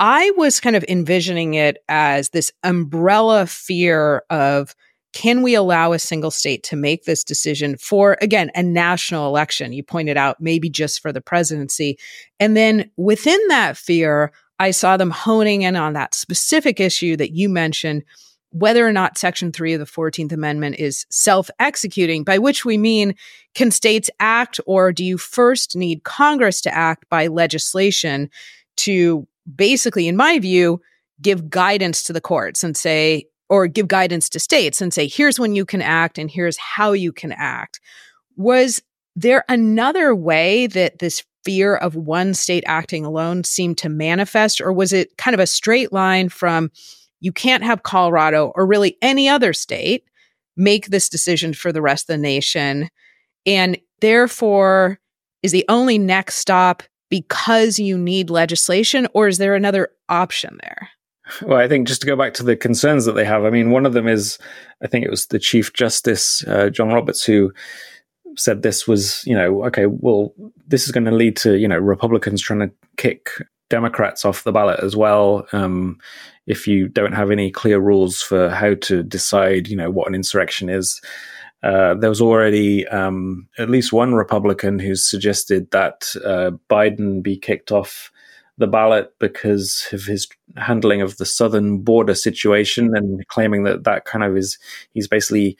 I 0.00 0.32
was 0.38 0.60
kind 0.60 0.76
of 0.76 0.84
envisioning 0.88 1.54
it 1.54 1.76
as 1.86 2.30
this 2.30 2.50
umbrella 2.64 3.46
fear 3.46 4.22
of 4.30 4.74
can 5.12 5.42
we 5.42 5.54
allow 5.54 5.92
a 5.92 5.98
single 5.98 6.30
state 6.30 6.62
to 6.62 6.76
make 6.76 7.04
this 7.04 7.22
decision 7.22 7.76
for, 7.76 8.16
again, 8.22 8.50
a 8.54 8.62
national 8.62 9.26
election? 9.26 9.74
You 9.74 9.82
pointed 9.82 10.16
out 10.16 10.40
maybe 10.40 10.70
just 10.70 11.02
for 11.02 11.12
the 11.12 11.20
presidency. 11.20 11.98
And 12.38 12.56
then 12.56 12.90
within 12.96 13.40
that 13.48 13.76
fear, 13.76 14.32
I 14.58 14.70
saw 14.70 14.96
them 14.96 15.10
honing 15.10 15.62
in 15.62 15.76
on 15.76 15.92
that 15.94 16.14
specific 16.14 16.80
issue 16.80 17.16
that 17.16 17.32
you 17.32 17.48
mentioned, 17.48 18.04
whether 18.52 18.86
or 18.86 18.92
not 18.92 19.18
Section 19.18 19.52
3 19.52 19.74
of 19.74 19.80
the 19.80 19.86
14th 19.86 20.32
Amendment 20.32 20.76
is 20.78 21.06
self 21.10 21.50
executing, 21.58 22.24
by 22.24 22.38
which 22.38 22.64
we 22.64 22.78
mean 22.78 23.14
can 23.54 23.70
states 23.70 24.08
act 24.20 24.60
or 24.64 24.92
do 24.92 25.04
you 25.04 25.18
first 25.18 25.76
need 25.76 26.04
Congress 26.04 26.60
to 26.62 26.74
act 26.74 27.08
by 27.10 27.26
legislation 27.26 28.30
to 28.76 29.26
basically, 29.54 30.08
in 30.08 30.16
my 30.16 30.38
view, 30.38 30.80
give 31.20 31.50
guidance 31.50 32.02
to 32.04 32.12
the 32.12 32.20
courts 32.20 32.64
and 32.64 32.76
say, 32.76 33.26
or 33.48 33.66
give 33.66 33.88
guidance 33.88 34.28
to 34.30 34.38
states 34.38 34.80
and 34.80 34.94
say, 34.94 35.08
here's 35.08 35.40
when 35.40 35.54
you 35.54 35.64
can 35.64 35.82
act 35.82 36.18
and 36.18 36.30
here's 36.30 36.56
how 36.56 36.92
you 36.92 37.12
can 37.12 37.32
act. 37.32 37.80
Was 38.36 38.80
there 39.16 39.44
another 39.48 40.14
way 40.14 40.66
that 40.68 41.00
this 41.00 41.24
fear 41.44 41.74
of 41.76 41.96
one 41.96 42.34
state 42.34 42.64
acting 42.66 43.04
alone 43.04 43.44
seemed 43.44 43.78
to 43.78 43.88
manifest, 43.88 44.60
or 44.60 44.72
was 44.72 44.92
it 44.92 45.16
kind 45.16 45.34
of 45.34 45.40
a 45.40 45.46
straight 45.46 45.92
line 45.92 46.28
from 46.28 46.70
you 47.20 47.32
can't 47.32 47.64
have 47.64 47.82
Colorado 47.82 48.52
or 48.54 48.66
really 48.66 48.96
any 49.02 49.28
other 49.28 49.52
state 49.52 50.04
make 50.56 50.86
this 50.86 51.08
decision 51.08 51.54
for 51.54 51.72
the 51.72 51.82
rest 51.82 52.08
of 52.08 52.14
the 52.14 52.18
nation. 52.18 52.88
And 53.46 53.78
therefore, 54.00 54.98
is 55.42 55.52
the 55.52 55.64
only 55.68 55.98
next 55.98 56.36
stop 56.36 56.82
because 57.10 57.78
you 57.78 57.98
need 57.98 58.30
legislation, 58.30 59.06
or 59.12 59.28
is 59.28 59.38
there 59.38 59.54
another 59.54 59.90
option 60.08 60.58
there? 60.62 60.88
Well, 61.42 61.58
I 61.58 61.68
think 61.68 61.86
just 61.86 62.00
to 62.00 62.06
go 62.06 62.16
back 62.16 62.34
to 62.34 62.42
the 62.42 62.56
concerns 62.56 63.04
that 63.04 63.12
they 63.12 63.24
have, 63.24 63.44
I 63.44 63.50
mean, 63.50 63.70
one 63.70 63.86
of 63.86 63.92
them 63.92 64.08
is, 64.08 64.38
I 64.82 64.86
think 64.86 65.04
it 65.04 65.10
was 65.10 65.26
the 65.26 65.38
Chief 65.38 65.72
Justice, 65.72 66.44
uh, 66.46 66.70
John 66.70 66.88
Roberts, 66.88 67.24
who 67.24 67.52
said 68.36 68.62
this 68.62 68.88
was, 68.88 69.24
you 69.26 69.34
know, 69.34 69.64
okay, 69.66 69.86
well, 69.86 70.32
this 70.66 70.86
is 70.86 70.92
going 70.92 71.04
to 71.04 71.10
lead 71.10 71.36
to, 71.38 71.58
you 71.58 71.68
know, 71.68 71.78
Republicans 71.78 72.42
trying 72.42 72.60
to 72.60 72.70
kick 72.96 73.30
Democrats 73.68 74.24
off 74.24 74.44
the 74.44 74.52
ballot 74.52 74.80
as 74.80 74.96
well. 74.96 75.46
Um, 75.52 75.98
if 76.46 76.66
you 76.66 76.88
don't 76.88 77.12
have 77.12 77.30
any 77.30 77.50
clear 77.50 77.78
rules 77.78 78.20
for 78.20 78.50
how 78.50 78.74
to 78.74 79.02
decide, 79.02 79.68
you 79.68 79.76
know, 79.76 79.90
what 79.90 80.08
an 80.08 80.14
insurrection 80.14 80.68
is. 80.68 81.00
Uh, 81.62 81.94
there 81.94 82.08
was 82.08 82.20
already 82.20 82.86
um, 82.88 83.46
at 83.58 83.68
least 83.68 83.92
one 83.92 84.14
Republican 84.14 84.78
who 84.78 84.96
suggested 84.96 85.70
that 85.72 86.14
uh, 86.24 86.52
Biden 86.70 87.22
be 87.22 87.36
kicked 87.36 87.70
off 87.70 88.10
the 88.56 88.66
ballot 88.66 89.14
because 89.18 89.88
of 89.92 90.04
his 90.04 90.28
handling 90.56 91.00
of 91.00 91.16
the 91.16 91.24
southern 91.24 91.78
border 91.78 92.14
situation 92.14 92.94
and 92.94 93.26
claiming 93.28 93.64
that 93.64 93.84
that 93.84 94.04
kind 94.04 94.22
of 94.22 94.36
is 94.36 94.58
he's 94.92 95.08
basically 95.08 95.56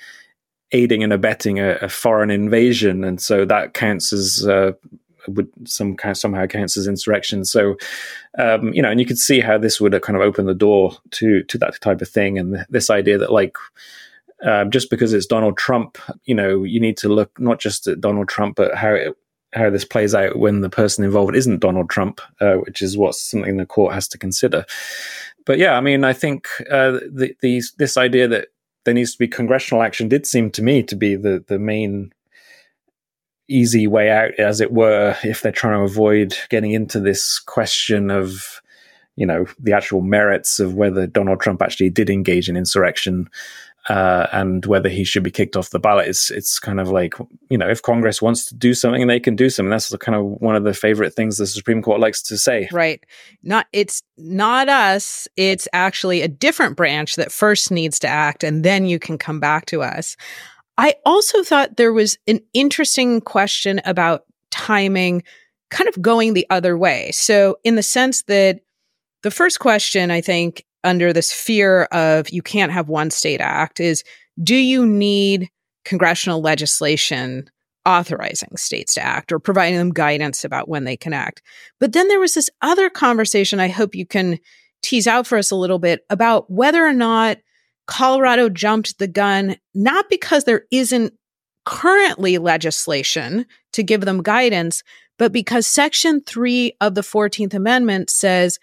aiding 0.73 1.02
and 1.02 1.12
abetting 1.12 1.59
a, 1.59 1.76
a 1.83 1.88
foreign 1.88 2.30
invasion, 2.30 3.04
and 3.04 3.21
so 3.21 3.45
that 3.45 3.75
counts 3.75 4.12
as 4.12 4.47
uh, 4.47 4.73
would 5.28 5.49
some 5.64 5.97
kind 5.97 6.16
somehow 6.16 6.47
counts 6.47 6.76
as 6.76 6.87
insurrection. 6.87 7.45
So, 7.45 7.76
um, 8.38 8.73
you 8.73 8.83
know, 8.83 8.90
and 8.90 9.00
you 9.00 9.07
could 9.07 9.19
see 9.19 9.40
how 9.40 9.59
this 9.59 9.80
would 9.80 10.00
kind 10.02 10.16
of 10.16 10.23
open 10.23 10.47
the 10.47 10.54
door 10.54 10.92
to 11.12 11.42
to 11.42 11.59
that 11.59 11.80
type 11.80 12.00
of 12.00 12.09
thing, 12.09 12.38
and 12.38 12.64
this 12.69 12.90
idea 12.90 13.19
that 13.19 13.33
like. 13.33 13.57
Um, 14.42 14.70
just 14.70 14.88
because 14.88 15.12
it's 15.12 15.26
Donald 15.26 15.59
Trump, 15.59 15.99
you 16.25 16.35
know, 16.35 16.62
you 16.64 16.80
need 16.80 16.97
to 16.99 17.09
look 17.09 17.38
not 17.38 17.61
just 17.61 17.87
at 17.87 18.00
Donald 18.00 18.28
Trump, 18.28 18.56
but 18.56 18.75
how 18.75 18.94
it, 18.94 19.14
how 19.52 19.68
this 19.68 19.85
plays 19.85 20.14
out 20.14 20.38
when 20.38 20.61
the 20.61 20.70
person 20.70 21.04
involved 21.04 21.35
isn't 21.35 21.61
Donald 21.61 21.90
Trump, 21.90 22.20
uh, 22.40 22.54
which 22.54 22.82
is 22.82 22.97
what 22.97 23.14
something 23.14 23.56
the 23.56 23.66
court 23.66 23.92
has 23.92 24.09
to 24.09 24.18
consider. 24.18 24.64
But 25.44 25.59
yeah, 25.59 25.76
I 25.76 25.80
mean, 25.80 26.04
I 26.04 26.12
think 26.12 26.49
uh, 26.70 27.00
the, 27.11 27.35
this 27.76 27.97
idea 27.97 28.28
that 28.28 28.49
there 28.85 28.94
needs 28.94 29.12
to 29.12 29.18
be 29.18 29.28
congressional 29.28 29.82
action 29.82 30.09
did 30.09 30.26
seem 30.26 30.50
to 30.52 30.62
me 30.62 30.82
to 30.85 30.97
be 30.97 31.16
the 31.16 31.44
the 31.47 31.59
main 31.59 32.12
easy 33.49 33.87
way 33.87 34.11
out, 34.11 34.32
as 34.38 34.61
it 34.61 34.73
were, 34.73 35.16
if 35.25 35.42
they're 35.42 35.50
trying 35.50 35.78
to 35.78 35.85
avoid 35.85 36.37
getting 36.50 36.70
into 36.70 37.00
this 37.00 37.40
question 37.40 38.11
of 38.11 38.62
you 39.16 39.26
know 39.26 39.44
the 39.59 39.73
actual 39.73 40.00
merits 40.00 40.61
of 40.61 40.75
whether 40.75 41.06
Donald 41.06 41.40
Trump 41.40 41.61
actually 41.61 41.90
did 41.90 42.09
engage 42.09 42.49
in 42.49 42.56
insurrection 42.56 43.28
uh, 43.89 44.27
and 44.33 44.67
whether 44.67 44.89
he 44.89 45.05
should 45.05 45.23
be 45.23 45.31
kicked 45.31 45.57
off 45.57 45.71
the 45.71 45.79
ballot. 45.79 46.09
It's 46.09 46.31
it's 46.31 46.59
kind 46.59 46.81
of 46.81 46.89
like 46.89 47.15
you 47.49 47.59
know 47.59 47.69
if 47.69 47.83
Congress 47.83 48.21
wants 48.21 48.45
to 48.47 48.55
do 48.55 48.75
something, 48.75 49.07
they 49.07 49.21
can 49.21 49.37
do 49.37 49.49
something. 49.49 49.71
That's 49.71 49.95
kind 49.97 50.17
of 50.17 50.25
one 50.41 50.57
of 50.57 50.65
the 50.65 50.75
favorite 50.75 51.15
things 51.15 51.37
the 51.37 51.47
Supreme 51.47 51.83
Court 51.83 52.01
likes 52.01 52.23
to 52.25 52.39
say. 52.39 52.69
Right. 52.73 53.05
Not 53.43 53.67
it's 53.73 54.03
not 54.19 54.69
us. 54.69 55.27
It's 55.37 55.67
actually 55.73 56.23
a 56.23 56.29
different 56.29 56.77
branch 56.77 57.17
that 57.17 57.33
first 57.33 57.71
needs 57.71 57.99
to 58.01 58.09
act, 58.09 58.45
and 58.45 58.65
then 58.65 58.85
you 58.85 58.99
can 58.99 59.19
come 59.19 59.41
back 59.41 59.67
to 59.67 59.83
us. 59.83 60.17
I 60.77 60.95
also 61.05 61.43
thought 61.43 61.77
there 61.77 61.93
was 61.93 62.17
an 62.27 62.41
interesting 62.55 63.21
question 63.21 63.81
about 63.85 64.25
timing, 64.51 65.23
kind 65.71 65.89
of 65.89 66.01
going 66.01 66.35
the 66.35 66.47
other 66.51 66.77
way. 66.77 67.11
So 67.13 67.59
in 67.65 67.77
the 67.77 67.83
sense 67.83 68.23
that 68.23 68.61
the 69.23 69.31
first 69.31 69.61
question, 69.61 70.11
I 70.11 70.21
think, 70.21 70.65
under 70.85 71.13
this 71.13 71.33
fear 71.33 71.83
of 71.93 72.31
you 72.31 72.43
can't 72.43 72.73
have 72.73 72.89
one 72.89 73.11
state 73.11 73.41
act 73.41 73.81
is 73.81 74.03
do 74.43 74.55
you 74.55 74.87
need 74.87 75.51
congressional 75.85 76.41
legislation 76.41 77.49
authorizing 77.87 78.57
states 78.57 78.95
to 78.95 79.03
act 79.03 79.33
or 79.33 79.39
providing 79.39 79.79
them 79.79 79.91
guidance 79.91 80.45
about 80.45 80.69
when 80.69 80.85
they 80.85 80.97
can 80.97 81.13
act? 81.13 81.43
But 81.79 81.93
then 81.93 82.09
there 82.09 82.21
was 82.21 82.35
this 82.35 82.51
other 82.63 82.91
conversation 82.91 83.61
I 83.61 83.69
hope 83.69 83.95
you 83.95 84.07
can 84.07 84.39
tease 84.83 85.07
out 85.07 85.27
for 85.27 85.37
us 85.37 85.51
a 85.51 85.57
little 85.57 85.79
bit 85.79 86.05
about 86.09 86.51
whether 86.51 86.85
or 86.85 86.93
not 86.93 87.39
Colorado 87.87 88.49
jumped 88.49 88.99
the 88.99 89.09
gun, 89.09 89.57
not 89.75 90.09
because 90.09 90.45
there 90.45 90.65
isn't 90.71 91.13
currently 91.67 92.39
legislation 92.39 93.47
to 93.73 93.83
give 93.83 94.03
them 94.03 94.23
guidance, 94.23 94.83
but 95.19 95.33
because 95.33 95.67
Section 95.67 96.23
3 96.23 96.77
of 96.81 96.95
the 96.95 97.03
14th 97.03 97.53
Amendment 97.53 98.09
says 98.09 98.59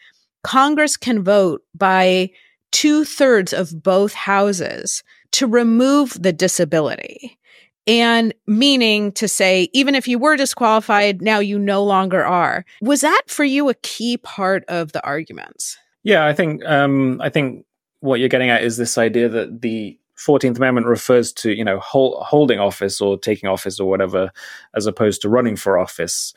Congress 0.48 0.96
can 0.96 1.24
vote 1.24 1.62
by 1.76 2.30
two 2.72 3.04
thirds 3.04 3.52
of 3.52 3.84
both 3.84 4.14
houses 4.14 5.04
to 5.34 5.46
remove 5.46 6.16
the 6.24 6.32
disability. 6.32 7.38
And 7.86 8.34
meaning 8.48 9.12
to 9.14 9.28
say, 9.28 9.68
even 9.74 9.94
if 9.94 10.08
you 10.08 10.18
were 10.18 10.38
disqualified, 10.38 11.22
now 11.22 11.40
you 11.40 11.60
no 11.60 11.84
longer 11.84 12.24
are. 12.24 12.64
Was 12.82 13.02
that 13.02 13.24
for 13.28 13.44
you 13.44 13.68
a 13.68 13.74
key 13.74 14.16
part 14.16 14.64
of 14.70 14.94
the 14.94 15.06
arguments? 15.06 15.78
Yeah, 16.04 16.26
I 16.26 16.34
think 16.34 16.64
um, 16.64 17.20
I 17.22 17.28
think 17.28 17.66
what 18.00 18.22
you're 18.22 18.30
getting 18.30 18.50
at 18.50 18.64
is 18.64 18.78
this 18.78 18.98
idea 18.98 19.28
that 19.28 19.62
the 19.62 20.00
14th 20.18 20.56
Amendment 20.56 20.88
refers 20.88 21.34
to, 21.34 21.52
you 21.52 21.66
know, 21.66 21.80
hold, 21.80 22.24
holding 22.24 22.60
office 22.60 23.02
or 23.02 23.18
taking 23.18 23.50
office 23.50 23.82
or 23.82 23.90
whatever, 23.90 24.32
as 24.78 24.86
opposed 24.86 25.22
to 25.24 25.30
running 25.30 25.58
for 25.58 25.78
office. 25.78 26.34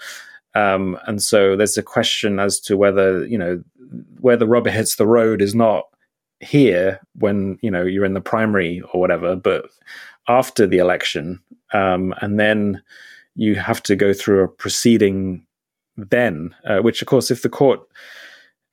Um, 0.55 0.99
and 1.07 1.23
so 1.23 1.57
there's 1.57 1.79
a 1.79 1.83
question 1.83 2.41
as 2.41 2.59
to 2.61 2.77
whether, 2.77 3.25
you 3.27 3.39
know, 3.39 3.63
where 4.21 4.37
the 4.37 4.47
rubber 4.47 4.71
hits 4.71 4.97
the 4.97 5.07
road 5.07 5.43
is 5.43 5.55
not 5.55 5.85
here 6.41 7.01
when, 7.15 7.59
you 7.63 7.71
know, 7.71 7.83
you're 7.83 8.05
in 8.05 8.15
the 8.15 8.21
primary 8.21 8.81
or 8.93 9.01
whatever, 9.01 9.37
but 9.37 9.67
after 10.29 10.67
the 10.67 10.79
election. 10.79 11.41
Um, 11.73 12.15
and 12.21 12.39
then 12.41 12.83
you 13.35 13.57
have 13.57 13.83
to 13.85 13.97
go 13.97 14.13
through 14.13 14.43
a 14.43 14.49
proceeding 14.49 15.47
then, 15.97 16.55
uh, 16.65 16.79
which, 16.79 17.03
of 17.03 17.09
course, 17.09 17.31
if 17.31 17.43
the 17.43 17.49
court 17.49 17.81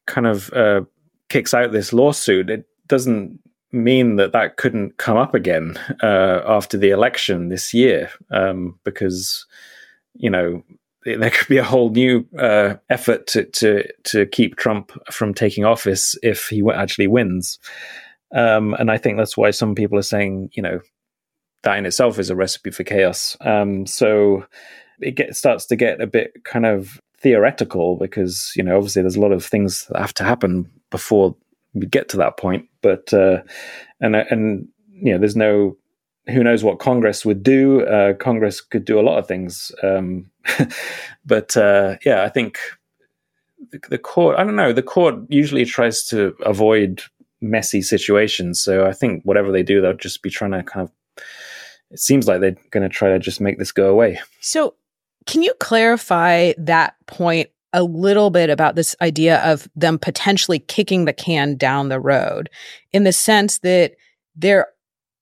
kind 0.05 0.27
of 0.27 0.51
uh, 0.53 0.81
kicks 1.29 1.53
out 1.53 1.71
this 1.71 1.93
lawsuit, 1.93 2.50
it 2.50 2.65
doesn't 2.88 3.39
mean 3.71 4.15
that 4.15 4.31
that 4.31 4.57
couldn't 4.57 4.97
come 4.97 5.17
up 5.17 5.33
again 5.33 5.77
uh, 6.01 6.41
after 6.45 6.77
the 6.77 6.89
election 6.89 7.50
this 7.50 7.74
year 7.74 8.09
um, 8.31 8.79
because 8.83 9.45
you 10.13 10.29
know 10.29 10.63
there 11.16 11.30
could 11.30 11.48
be 11.48 11.58
a 11.58 11.64
whole 11.64 11.90
new 11.90 12.26
uh, 12.38 12.76
effort 12.90 13.28
to, 13.28 13.46
to 13.46 13.84
to 14.04 14.26
keep 14.28 14.58
Trump 14.58 14.92
from 15.12 15.34
taking 15.34 15.66
office 15.66 16.18
if 16.24 16.48
he 16.48 16.64
actually 16.74 17.08
wins. 17.08 17.60
Um, 18.34 18.74
and 18.74 18.92
I 18.92 18.98
think 18.98 19.18
that's 19.18 19.38
why 19.38 19.52
some 19.52 19.74
people 19.74 19.98
are 19.98 20.04
saying, 20.04 20.50
you 20.54 20.62
know, 20.62 20.82
that 21.64 21.78
in 21.78 21.86
itself 21.86 22.20
is 22.20 22.30
a 22.30 22.36
recipe 22.36 22.72
for 22.72 22.84
chaos. 22.84 23.38
Um, 23.42 23.86
so 23.86 24.46
it 25.00 25.12
get, 25.12 25.36
starts 25.36 25.66
to 25.68 25.76
get 25.76 26.02
a 26.02 26.08
bit 26.08 26.44
kind 26.44 26.66
of 26.66 27.00
theoretical 27.20 27.96
because 27.96 28.54
you 28.56 28.62
know 28.62 28.78
obviously 28.78 29.02
there's 29.02 29.16
a 29.16 29.22
lot 29.22 29.32
of 29.32 29.44
things 29.44 29.88
that 29.88 30.00
have 30.00 30.14
to 30.14 30.24
happen 30.24 30.70
before 30.92 31.36
we 31.74 31.86
get 31.86 32.10
to 32.10 32.18
that 32.18 32.38
point. 32.38 32.68
But 32.82 33.14
uh, 33.14 33.42
and 34.02 34.16
and 34.16 34.68
you 35.02 35.14
know, 35.14 35.20
there's 35.20 35.36
no 35.36 35.78
who 36.29 36.43
knows 36.43 36.63
what 36.63 36.79
Congress 36.79 37.25
would 37.25 37.43
do. 37.43 37.86
Uh, 37.86 38.13
Congress 38.13 38.62
could 38.62 38.86
do 38.86 39.00
a 39.00 39.01
lot 39.01 39.17
of 39.17 39.27
things, 39.27 39.72
um, 39.84 40.29
but 41.25 41.55
uh, 41.55 41.98
yeah, 42.05 42.24
I 42.24 42.29
think 42.29 42.60
the, 43.72 43.79
the, 43.89 43.98
court. 43.98 44.38
I 44.38 44.43
don't 44.43 44.55
know. 44.55 44.74
The 44.74 44.84
court 44.84 45.15
usually 45.29 45.65
tries 45.65 46.03
to 46.05 46.36
avoid 46.46 47.01
messy 47.41 47.81
situations, 47.81 48.62
so 48.62 48.86
I 48.86 48.93
think 48.93 49.24
whatever 49.24 49.51
they 49.51 49.63
do, 49.63 49.81
they'll 49.81 49.93
just 49.93 50.22
be 50.22 50.29
trying 50.29 50.51
to 50.51 50.63
kind 50.63 50.88
of. 50.88 51.24
It 51.89 52.00
seems 52.00 52.27
like 52.27 52.41
they're 52.41 52.57
going 52.72 52.84
to 52.84 52.93
try 52.93 53.10
to 53.10 53.19
just 53.19 53.39
make 53.39 53.57
this 53.57 53.72
go 53.72 53.89
away. 53.89 54.19
So, 54.41 54.75
can 55.25 55.41
you 55.41 55.53
clarify 55.62 56.51
that 56.57 56.96
point 57.05 57.50
a 57.72 57.84
little 57.84 58.29
bit 58.29 58.50
about 58.50 58.75
this 58.75 58.96
idea 59.01 59.39
of 59.43 59.69
them 59.75 59.98
potentially 59.98 60.60
kicking 60.60 61.05
the 61.05 61.13
can 61.13 61.55
down 61.55 61.89
the 61.89 62.00
road 62.00 62.50
in 62.91 63.03
the 63.03 63.13
sense 63.13 63.60
that 63.60 63.93
there 64.36 64.67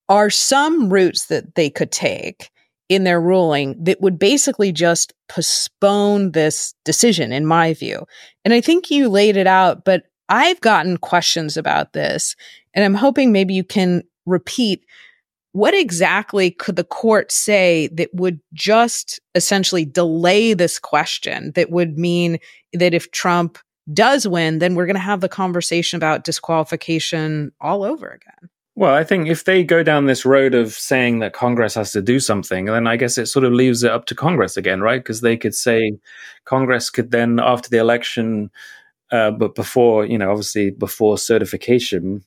are 0.09 0.29
some 0.29 0.89
routes 0.89 1.25
that 1.27 1.55
they 1.55 1.69
could 1.69 1.91
take 1.91 2.51
in 2.89 3.03
their 3.03 3.19
ruling 3.19 3.83
that 3.83 4.01
would 4.01 4.19
basically 4.19 4.71
just 4.71 5.13
postpone 5.27 6.31
this 6.31 6.74
decision, 6.83 7.31
in 7.31 7.45
my 7.45 7.74
view. 7.74 8.05
And 8.43 8.53
I 8.53 8.62
think 8.62 8.91
you 8.91 9.09
laid 9.09 9.38
it 9.38 9.47
out, 9.47 9.85
but 9.85 10.03
I've 10.29 10.62
gotten 10.62 10.97
questions 10.97 11.57
about 11.57 11.93
this, 11.93 12.35
and 12.74 12.85
I'm 12.85 12.93
hoping 12.93 13.31
maybe 13.31 13.53
you 13.53 13.63
can 13.63 14.03
repeat 14.25 14.85
what 15.51 15.74
exactly 15.74 16.51
could 16.51 16.75
the 16.75 16.83
court 16.83 17.31
say 17.31 17.88
that 17.93 18.13
would 18.13 18.41
just 18.53 19.21
essentially 19.35 19.85
delay 19.85 20.53
this 20.53 20.79
question 20.79 21.53
that 21.55 21.71
would 21.71 21.97
mean 21.97 22.39
that 22.74 22.93
if 22.93 23.09
Trump 23.12 23.57
does 23.93 24.27
win, 24.27 24.59
then 24.59 24.75
we're 24.75 24.85
going 24.85 24.95
to 24.95 25.00
have 25.00 25.21
the 25.21 25.29
conversation 25.29 25.95
about 25.95 26.25
disqualification 26.25 27.51
all 27.62 27.83
over 27.83 28.07
again? 28.07 28.50
Well, 28.77 28.94
I 28.94 29.05
think 29.05 29.27
if 29.29 29.46
they 29.46 29.63
go 29.63 29.84
down 29.84 30.05
this 30.05 30.25
road 30.25 30.53
of 30.53 30.74
saying 30.74 31.20
that 31.20 31.32
Congress 31.34 31.75
has 31.75 31.91
to 31.94 32.01
do 32.01 32.20
something, 32.20 32.65
then 32.65 32.88
I 32.88 32.98
guess 32.98 33.17
it 33.17 33.27
sort 33.27 33.46
of 33.46 33.53
leaves 33.53 33.84
it 33.84 33.91
up 33.91 34.05
to 34.08 34.15
Congress 34.15 34.58
again, 34.58 34.82
right? 34.82 35.00
Because 35.01 35.22
they 35.22 35.38
could 35.38 35.55
say 35.55 35.98
Congress 36.44 36.89
could 36.89 37.12
then, 37.12 37.39
after 37.39 37.70
the 37.70 37.77
election, 37.77 38.51
uh, 39.12 39.32
but 39.32 39.55
before, 39.55 40.05
you 40.05 40.17
know, 40.17 40.32
obviously 40.32 40.72
before 40.72 41.17
certification, 41.17 42.24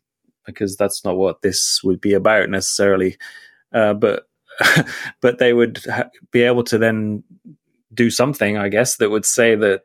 because 0.46 0.76
that's 0.76 1.04
not 1.04 1.16
what 1.18 1.42
this 1.42 1.82
would 1.84 2.00
be 2.00 2.14
about 2.14 2.50
necessarily. 2.50 3.16
uh, 3.74 3.94
but 3.94 4.24
but 5.22 5.38
they 5.38 5.52
would 5.54 5.80
ha- 5.86 6.10
be 6.32 6.42
able 6.42 6.64
to 6.64 6.78
then 6.78 7.24
do 7.94 8.10
something, 8.10 8.56
I 8.58 8.68
guess, 8.68 8.96
that 8.96 9.10
would 9.10 9.24
say 9.26 9.54
that 9.56 9.82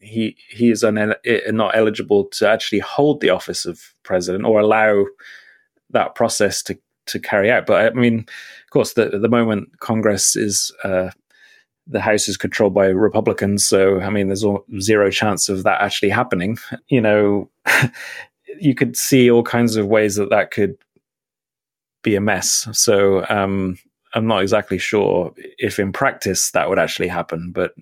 he 0.00 0.36
he 0.50 0.70
is 0.70 0.84
un- 0.84 1.14
not 1.48 1.76
eligible 1.76 2.26
to 2.26 2.48
actually 2.48 2.80
hold 2.80 3.20
the 3.20 3.30
office 3.30 3.66
of 3.66 3.80
president 4.04 4.44
or 4.46 4.60
allow 4.60 5.04
that 5.90 6.14
process 6.14 6.62
to 6.64 6.78
to 7.06 7.18
carry 7.18 7.50
out. 7.50 7.66
But 7.66 7.86
I 7.86 7.90
mean, 7.90 8.20
of 8.20 8.70
course, 8.70 8.94
the, 8.94 9.06
at 9.14 9.22
the 9.22 9.28
moment 9.28 9.78
Congress 9.80 10.36
is 10.36 10.72
uh, 10.84 11.10
the 11.86 12.00
House 12.00 12.28
is 12.28 12.36
controlled 12.36 12.74
by 12.74 12.86
Republicans, 12.86 13.64
so 13.64 14.00
I 14.00 14.10
mean, 14.10 14.28
there's 14.28 14.44
zero 14.80 15.10
chance 15.10 15.48
of 15.48 15.62
that 15.64 15.80
actually 15.80 16.10
happening. 16.10 16.58
You 16.88 17.00
know, 17.00 17.50
you 18.60 18.74
could 18.74 18.96
see 18.96 19.30
all 19.30 19.42
kinds 19.42 19.76
of 19.76 19.86
ways 19.86 20.16
that 20.16 20.30
that 20.30 20.50
could 20.50 20.76
be 22.02 22.14
a 22.14 22.20
mess. 22.20 22.68
So 22.72 23.24
um, 23.28 23.78
I'm 24.14 24.26
not 24.26 24.42
exactly 24.42 24.78
sure 24.78 25.34
if 25.58 25.78
in 25.78 25.92
practice 25.92 26.52
that 26.52 26.68
would 26.68 26.78
actually 26.78 27.08
happen, 27.08 27.50
but 27.52 27.74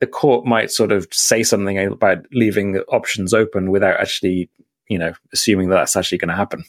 the 0.00 0.06
court 0.08 0.44
might 0.44 0.72
sort 0.72 0.90
of 0.90 1.06
say 1.12 1.44
something 1.44 1.78
about 1.78 2.26
leaving 2.32 2.78
options 2.88 3.32
open 3.32 3.70
without 3.70 4.00
actually, 4.00 4.50
you 4.88 4.98
know, 4.98 5.12
assuming 5.32 5.68
that 5.68 5.76
that's 5.76 5.94
actually 5.94 6.18
going 6.18 6.30
to 6.30 6.34
happen. 6.34 6.64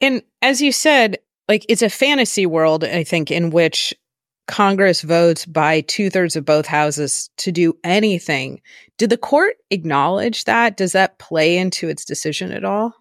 And 0.00 0.22
as 0.42 0.60
you 0.60 0.72
said, 0.72 1.18
like 1.48 1.64
it's 1.68 1.82
a 1.82 1.90
fantasy 1.90 2.46
world, 2.46 2.84
I 2.84 3.04
think, 3.04 3.30
in 3.30 3.50
which 3.50 3.94
Congress 4.46 5.02
votes 5.02 5.44
by 5.44 5.80
two 5.82 6.10
thirds 6.10 6.36
of 6.36 6.44
both 6.44 6.66
houses 6.66 7.30
to 7.38 7.50
do 7.50 7.76
anything. 7.82 8.60
Did 8.96 9.10
the 9.10 9.16
court 9.16 9.56
acknowledge 9.70 10.44
that? 10.44 10.76
Does 10.76 10.92
that 10.92 11.18
play 11.18 11.58
into 11.58 11.88
its 11.88 12.04
decision 12.04 12.52
at 12.52 12.64
all? 12.64 12.94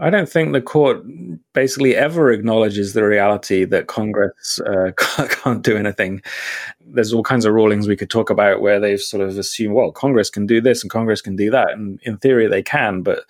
I 0.00 0.08
don't 0.08 0.28
think 0.28 0.52
the 0.52 0.62
court 0.62 1.02
basically 1.52 1.94
ever 1.94 2.32
acknowledges 2.32 2.94
the 2.94 3.04
reality 3.04 3.64
that 3.66 3.88
Congress 3.88 4.58
uh, 4.60 4.92
can't 5.28 5.62
do 5.62 5.76
anything. 5.76 6.22
There's 6.80 7.12
all 7.12 7.22
kinds 7.22 7.44
of 7.44 7.52
rulings 7.52 7.86
we 7.86 7.96
could 7.96 8.08
talk 8.08 8.30
about 8.30 8.62
where 8.62 8.80
they've 8.80 9.00
sort 9.00 9.22
of 9.22 9.36
assumed, 9.36 9.74
well, 9.74 9.92
Congress 9.92 10.30
can 10.30 10.46
do 10.46 10.62
this 10.62 10.82
and 10.82 10.90
Congress 10.90 11.20
can 11.20 11.36
do 11.36 11.50
that, 11.50 11.72
and 11.72 12.00
in 12.04 12.16
theory 12.16 12.46
they 12.48 12.62
can, 12.62 13.02
but 13.02 13.24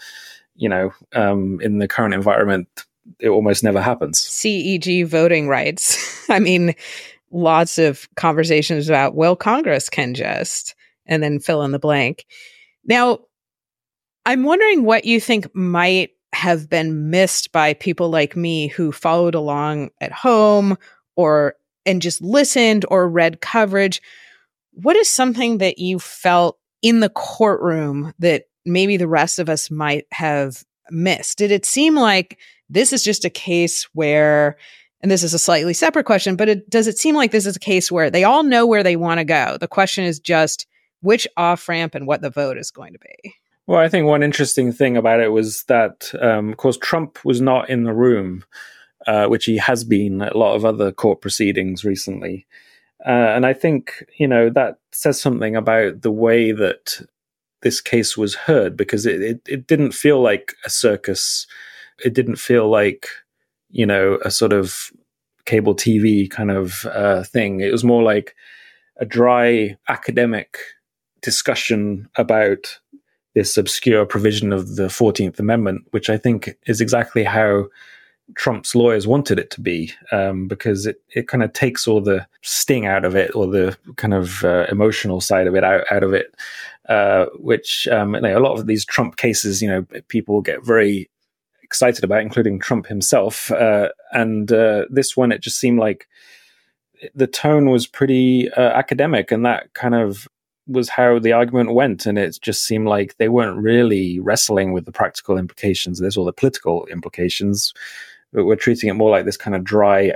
you 0.54 0.68
know, 0.68 0.92
um, 1.14 1.58
in 1.62 1.78
the 1.78 1.88
current 1.88 2.14
environment, 2.14 2.68
it 3.18 3.28
almost 3.28 3.64
never 3.64 3.80
happens. 3.80 4.20
CEG 4.20 5.06
voting 5.06 5.48
rights. 5.48 6.26
I 6.30 6.38
mean, 6.38 6.74
lots 7.30 7.78
of 7.78 8.08
conversations 8.16 8.88
about, 8.88 9.14
well, 9.14 9.36
Congress 9.36 9.88
can 9.88 10.14
just, 10.14 10.74
and 11.06 11.22
then 11.22 11.40
fill 11.40 11.62
in 11.62 11.72
the 11.72 11.78
blank. 11.78 12.26
Now, 12.84 13.20
I'm 14.24 14.44
wondering 14.44 14.84
what 14.84 15.04
you 15.04 15.20
think 15.20 15.52
might 15.54 16.10
have 16.32 16.68
been 16.68 17.10
missed 17.10 17.52
by 17.52 17.74
people 17.74 18.08
like 18.08 18.36
me 18.36 18.68
who 18.68 18.92
followed 18.92 19.34
along 19.34 19.90
at 20.00 20.12
home 20.12 20.78
or 21.16 21.56
and 21.84 22.00
just 22.00 22.22
listened 22.22 22.84
or 22.88 23.08
read 23.08 23.40
coverage. 23.40 24.00
What 24.72 24.96
is 24.96 25.08
something 25.08 25.58
that 25.58 25.78
you 25.78 25.98
felt 25.98 26.58
in 26.80 27.00
the 27.00 27.10
courtroom 27.10 28.14
that 28.18 28.44
maybe 28.64 28.96
the 28.96 29.08
rest 29.08 29.38
of 29.38 29.48
us 29.48 29.70
might 29.70 30.06
have 30.12 30.64
missed? 30.90 31.38
Did 31.38 31.50
it 31.50 31.66
seem 31.66 31.96
like 31.96 32.38
this 32.72 32.92
is 32.92 33.02
just 33.02 33.24
a 33.24 33.30
case 33.30 33.84
where 33.92 34.56
and 35.02 35.10
this 35.10 35.24
is 35.24 35.34
a 35.34 35.38
slightly 35.38 35.74
separate 35.74 36.06
question, 36.06 36.36
but 36.36 36.48
it, 36.48 36.70
does 36.70 36.86
it 36.86 36.96
seem 36.96 37.16
like 37.16 37.32
this 37.32 37.46
is 37.46 37.56
a 37.56 37.60
case 37.60 37.90
where 37.90 38.08
they 38.08 38.22
all 38.22 38.44
know 38.44 38.66
where 38.66 38.84
they 38.84 38.94
want 38.94 39.18
to 39.18 39.24
go? 39.24 39.56
The 39.58 39.66
question 39.66 40.04
is 40.04 40.20
just 40.20 40.66
which 41.00 41.26
off 41.36 41.68
ramp 41.68 41.96
and 41.96 42.06
what 42.06 42.22
the 42.22 42.30
vote 42.30 42.56
is 42.56 42.70
going 42.70 42.92
to 42.92 43.00
be. 43.00 43.34
Well, 43.66 43.80
I 43.80 43.88
think 43.88 44.06
one 44.06 44.22
interesting 44.22 44.72
thing 44.72 44.96
about 44.96 45.20
it 45.20 45.32
was 45.32 45.64
that, 45.64 46.12
um, 46.20 46.50
of 46.50 46.56
course, 46.56 46.76
Trump 46.76 47.24
was 47.24 47.40
not 47.40 47.68
in 47.68 47.82
the 47.82 47.92
room, 47.92 48.44
uh, 49.06 49.26
which 49.26 49.44
he 49.44 49.56
has 49.56 49.82
been 49.82 50.22
at 50.22 50.34
a 50.34 50.38
lot 50.38 50.54
of 50.54 50.64
other 50.64 50.92
court 50.92 51.20
proceedings 51.20 51.84
recently. 51.84 52.46
Uh, 53.04 53.10
and 53.10 53.44
I 53.44 53.52
think, 53.52 54.04
you 54.18 54.28
know, 54.28 54.50
that 54.50 54.78
says 54.92 55.20
something 55.20 55.56
about 55.56 56.02
the 56.02 56.12
way 56.12 56.52
that 56.52 57.04
this 57.62 57.80
case 57.80 58.16
was 58.16 58.34
heard 58.34 58.76
because 58.76 59.06
it, 59.06 59.20
it, 59.20 59.40
it 59.48 59.66
didn't 59.66 59.92
feel 59.92 60.20
like 60.20 60.54
a 60.64 60.70
circus. 60.70 61.46
It 62.04 62.14
didn't 62.14 62.36
feel 62.36 62.68
like, 62.68 63.08
you 63.70 63.86
know, 63.86 64.18
a 64.24 64.30
sort 64.30 64.52
of 64.52 64.90
cable 65.44 65.74
TV 65.74 66.30
kind 66.30 66.50
of 66.50 66.86
uh, 66.86 67.24
thing. 67.24 67.60
It 67.60 67.72
was 67.72 67.84
more 67.84 68.02
like 68.02 68.34
a 68.98 69.04
dry 69.04 69.76
academic 69.88 70.58
discussion 71.20 72.08
about 72.16 72.78
this 73.34 73.56
obscure 73.56 74.04
provision 74.04 74.52
of 74.52 74.76
the 74.76 74.88
14th 74.88 75.38
Amendment, 75.38 75.86
which 75.90 76.10
I 76.10 76.18
think 76.18 76.54
is 76.66 76.80
exactly 76.80 77.24
how 77.24 77.68
Trump's 78.34 78.74
lawyers 78.74 79.06
wanted 79.06 79.38
it 79.38 79.50
to 79.52 79.60
be, 79.60 79.92
um, 80.10 80.48
because 80.48 80.86
it, 80.86 81.00
it 81.14 81.28
kind 81.28 81.42
of 81.42 81.52
takes 81.52 81.88
all 81.88 82.00
the 82.00 82.26
sting 82.42 82.86
out 82.86 83.04
of 83.04 83.16
it 83.16 83.34
or 83.34 83.46
the 83.46 83.76
kind 83.96 84.14
of 84.14 84.44
uh, 84.44 84.66
emotional 84.70 85.20
side 85.20 85.46
of 85.46 85.54
it 85.54 85.64
out, 85.64 85.84
out 85.90 86.02
of 86.02 86.12
it, 86.12 86.34
uh, 86.88 87.26
which 87.36 87.88
um, 87.88 88.14
you 88.14 88.20
know, 88.20 88.38
a 88.38 88.40
lot 88.40 88.58
of 88.58 88.66
these 88.66 88.84
Trump 88.84 89.16
cases, 89.16 89.62
you 89.62 89.68
know, 89.68 89.84
people 90.08 90.40
get 90.40 90.64
very 90.64 91.08
excited 91.72 92.04
about, 92.04 92.20
including 92.20 92.58
Trump 92.58 92.86
himself. 92.86 93.50
Uh, 93.50 93.88
and 94.10 94.52
uh, 94.52 94.84
this 94.90 95.16
one, 95.16 95.32
it 95.32 95.40
just 95.40 95.58
seemed 95.58 95.78
like 95.78 96.06
the 97.14 97.26
tone 97.26 97.70
was 97.70 97.86
pretty 97.86 98.52
uh, 98.52 98.60
academic, 98.60 99.32
and 99.32 99.46
that 99.46 99.72
kind 99.72 99.94
of 99.94 100.28
was 100.66 100.90
how 100.90 101.18
the 101.18 101.32
argument 101.32 101.72
went, 101.72 102.04
and 102.04 102.18
it 102.18 102.38
just 102.42 102.64
seemed 102.64 102.86
like 102.86 103.16
they 103.16 103.30
weren't 103.30 103.56
really 103.56 104.20
wrestling 104.20 104.74
with 104.74 104.84
the 104.84 104.92
practical 104.92 105.38
implications 105.38 105.98
of 105.98 106.04
this 106.04 106.18
or 106.18 106.26
the 106.26 106.32
political 106.32 106.84
implications. 106.86 107.72
But 108.34 108.44
we're 108.44 108.56
treating 108.56 108.90
it 108.90 108.94
more 108.94 109.10
like 109.10 109.24
this 109.24 109.38
kind 109.38 109.56
of 109.56 109.64
dry 109.64 110.12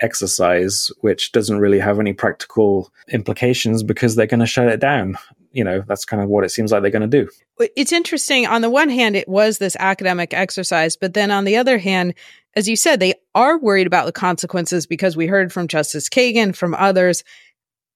exercise, 0.00 0.92
which 1.00 1.32
doesn't 1.32 1.58
really 1.58 1.80
have 1.80 1.98
any 1.98 2.12
practical 2.12 2.92
implications 3.08 3.82
because 3.82 4.14
they're 4.14 4.26
going 4.26 4.40
to 4.40 4.46
shut 4.46 4.68
it 4.68 4.80
down. 4.80 5.16
You 5.54 5.64
know, 5.64 5.84
that's 5.86 6.04
kind 6.04 6.22
of 6.22 6.28
what 6.28 6.44
it 6.44 6.50
seems 6.50 6.72
like 6.72 6.82
they're 6.82 6.90
going 6.90 7.08
to 7.08 7.24
do. 7.24 7.30
It's 7.76 7.92
interesting. 7.92 8.46
On 8.46 8.60
the 8.60 8.68
one 8.68 8.88
hand, 8.88 9.16
it 9.16 9.28
was 9.28 9.58
this 9.58 9.76
academic 9.78 10.34
exercise, 10.34 10.96
but 10.96 11.14
then 11.14 11.30
on 11.30 11.44
the 11.44 11.56
other 11.56 11.78
hand, 11.78 12.14
as 12.56 12.68
you 12.68 12.76
said, 12.76 13.00
they 13.00 13.14
are 13.34 13.58
worried 13.58 13.86
about 13.86 14.06
the 14.06 14.12
consequences 14.12 14.86
because 14.86 15.16
we 15.16 15.26
heard 15.26 15.52
from 15.52 15.68
Justice 15.68 16.08
Kagan, 16.08 16.54
from 16.54 16.74
others, 16.74 17.24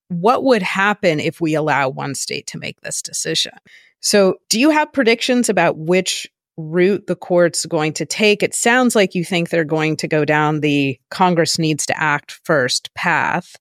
what 0.07 0.43
would 0.43 0.63
happen 0.63 1.19
if 1.19 1.39
we 1.39 1.53
allow 1.53 1.89
one 1.89 2.15
state 2.15 2.47
to 2.47 2.57
make 2.57 2.79
this 2.81 3.01
decision? 3.01 3.53
So, 4.01 4.35
do 4.49 4.59
you 4.59 4.69
have 4.69 4.93
predictions 4.93 5.49
about 5.49 5.77
which 5.77 6.27
route 6.57 7.07
the 7.07 7.15
court's 7.15 7.65
going 7.65 7.93
to 7.93 8.05
take? 8.05 8.41
It 8.41 8.55
sounds 8.55 8.95
like 8.95 9.15
you 9.15 9.23
think 9.23 9.49
they're 9.49 9.63
going 9.63 9.97
to 9.97 10.07
go 10.07 10.25
down 10.25 10.61
the 10.61 10.99
Congress 11.09 11.59
needs 11.59 11.85
to 11.87 12.01
act 12.01 12.39
first 12.43 12.93
path. 12.95 13.55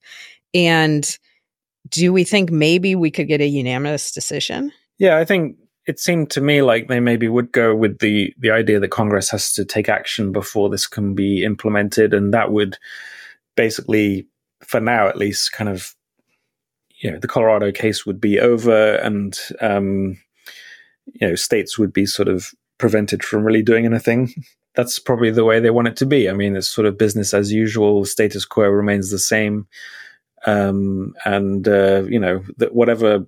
And 0.54 1.18
do 1.90 2.12
we 2.12 2.24
think 2.24 2.50
maybe 2.50 2.94
we 2.94 3.10
could 3.10 3.28
get 3.28 3.40
a 3.40 3.46
unanimous 3.46 4.12
decision? 4.12 4.72
Yeah, 4.98 5.16
I 5.16 5.24
think 5.24 5.56
it 5.86 5.98
seemed 5.98 6.30
to 6.30 6.40
me 6.40 6.60
like 6.60 6.88
they 6.88 7.00
maybe 7.00 7.28
would 7.28 7.50
go 7.50 7.74
with 7.74 7.98
the 7.98 8.34
the 8.38 8.50
idea 8.50 8.78
that 8.78 8.88
Congress 8.88 9.30
has 9.30 9.52
to 9.54 9.64
take 9.64 9.88
action 9.88 10.32
before 10.32 10.68
this 10.68 10.86
can 10.86 11.14
be 11.14 11.44
implemented, 11.44 12.12
and 12.12 12.32
that 12.34 12.52
would 12.52 12.78
basically, 13.56 14.26
for 14.60 14.80
now 14.80 15.08
at 15.08 15.16
least, 15.16 15.52
kind 15.52 15.70
of 15.70 15.94
you 16.98 17.10
know 17.10 17.18
the 17.18 17.28
Colorado 17.28 17.72
case 17.72 18.04
would 18.04 18.20
be 18.20 18.38
over, 18.38 18.96
and 18.96 19.38
um, 19.60 20.18
you 21.06 21.26
know 21.26 21.34
states 21.34 21.78
would 21.78 21.92
be 21.92 22.04
sort 22.04 22.28
of 22.28 22.52
prevented 22.76 23.24
from 23.24 23.42
really 23.42 23.62
doing 23.62 23.86
anything. 23.86 24.32
That's 24.74 24.98
probably 24.98 25.30
the 25.30 25.44
way 25.44 25.58
they 25.58 25.70
want 25.70 25.88
it 25.88 25.96
to 25.96 26.06
be. 26.06 26.28
I 26.28 26.34
mean, 26.34 26.54
it's 26.54 26.68
sort 26.68 26.86
of 26.86 26.98
business 26.98 27.34
as 27.34 27.50
usual. 27.50 28.04
Status 28.04 28.44
quo 28.44 28.68
remains 28.68 29.10
the 29.10 29.18
same, 29.18 29.66
um, 30.46 31.14
and 31.24 31.66
uh, 31.66 32.02
you 32.08 32.18
know 32.18 32.42
that 32.56 32.74
whatever 32.74 33.26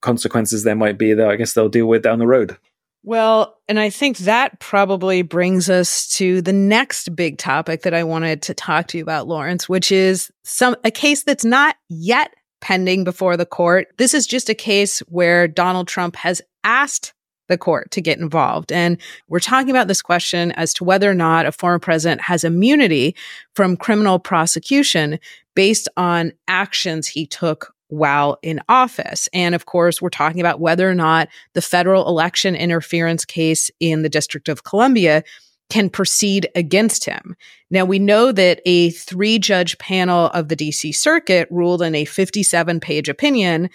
consequences 0.00 0.64
there 0.64 0.76
might 0.76 0.98
be, 0.98 1.14
that 1.14 1.28
I 1.28 1.36
guess 1.36 1.52
they'll 1.52 1.68
deal 1.68 1.86
with 1.86 2.02
down 2.02 2.18
the 2.18 2.26
road. 2.26 2.56
Well, 3.04 3.58
and 3.68 3.80
I 3.80 3.90
think 3.90 4.18
that 4.18 4.60
probably 4.60 5.22
brings 5.22 5.68
us 5.68 6.06
to 6.16 6.40
the 6.40 6.52
next 6.52 7.16
big 7.16 7.36
topic 7.36 7.82
that 7.82 7.94
I 7.94 8.04
wanted 8.04 8.42
to 8.42 8.54
talk 8.54 8.86
to 8.88 8.98
you 8.98 9.02
about, 9.02 9.26
Lawrence, 9.26 9.68
which 9.68 9.90
is 9.90 10.30
some 10.44 10.76
a 10.84 10.90
case 10.90 11.24
that's 11.24 11.44
not 11.44 11.76
yet 11.88 12.32
pending 12.60 13.02
before 13.02 13.36
the 13.36 13.46
court. 13.46 13.88
This 13.98 14.14
is 14.14 14.26
just 14.26 14.48
a 14.48 14.54
case 14.54 15.00
where 15.00 15.48
Donald 15.48 15.88
Trump 15.88 16.14
has 16.16 16.40
asked 16.62 17.12
the 17.48 17.58
court 17.58 17.90
to 17.90 18.00
get 18.00 18.18
involved. 18.18 18.72
And 18.72 18.98
we're 19.28 19.40
talking 19.40 19.70
about 19.70 19.88
this 19.88 20.02
question 20.02 20.52
as 20.52 20.72
to 20.74 20.84
whether 20.84 21.10
or 21.10 21.14
not 21.14 21.46
a 21.46 21.52
former 21.52 21.78
president 21.78 22.20
has 22.22 22.44
immunity 22.44 23.14
from 23.54 23.76
criminal 23.76 24.18
prosecution 24.18 25.18
based 25.54 25.88
on 25.96 26.32
actions 26.48 27.06
he 27.06 27.26
took 27.26 27.74
while 27.88 28.38
in 28.42 28.58
office. 28.70 29.28
And 29.34 29.54
of 29.54 29.66
course, 29.66 30.00
we're 30.00 30.08
talking 30.08 30.40
about 30.40 30.60
whether 30.60 30.88
or 30.88 30.94
not 30.94 31.28
the 31.52 31.60
federal 31.60 32.08
election 32.08 32.54
interference 32.56 33.26
case 33.26 33.70
in 33.80 34.02
the 34.02 34.08
District 34.08 34.48
of 34.48 34.64
Columbia 34.64 35.22
can 35.68 35.88
proceed 35.88 36.48
against 36.54 37.04
him. 37.04 37.34
Now, 37.70 37.84
we 37.84 37.98
know 37.98 38.32
that 38.32 38.60
a 38.66 38.90
three 38.90 39.38
judge 39.38 39.78
panel 39.78 40.26
of 40.28 40.48
the 40.48 40.56
DC 40.56 40.94
Circuit 40.94 41.48
ruled 41.50 41.80
in 41.80 41.94
a 41.94 42.04
57 42.04 42.80
page 42.80 43.08
opinion, 43.08 43.70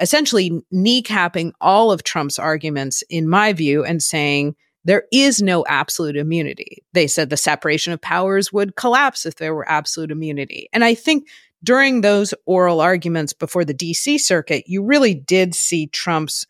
essentially 0.00 0.62
kneecapping 0.72 1.52
all 1.60 1.90
of 1.92 2.02
Trump's 2.02 2.38
arguments, 2.38 3.02
in 3.08 3.28
my 3.28 3.52
view, 3.52 3.84
and 3.84 4.02
saying 4.02 4.54
there 4.84 5.04
is 5.12 5.42
no 5.42 5.64
absolute 5.68 6.16
immunity. 6.16 6.84
They 6.92 7.06
said 7.06 7.30
the 7.30 7.36
separation 7.36 7.92
of 7.92 8.00
powers 8.00 8.52
would 8.52 8.76
collapse 8.76 9.26
if 9.26 9.36
there 9.36 9.54
were 9.54 9.68
absolute 9.68 10.10
immunity. 10.10 10.68
And 10.72 10.84
I 10.84 10.94
think 10.94 11.28
during 11.62 12.00
those 12.00 12.32
oral 12.46 12.80
arguments 12.80 13.32
before 13.32 13.64
the 13.64 13.74
DC 13.74 14.20
circuit, 14.20 14.64
you 14.66 14.82
really 14.82 15.14
did 15.14 15.54
see 15.54 15.88
Trump's 15.88 16.46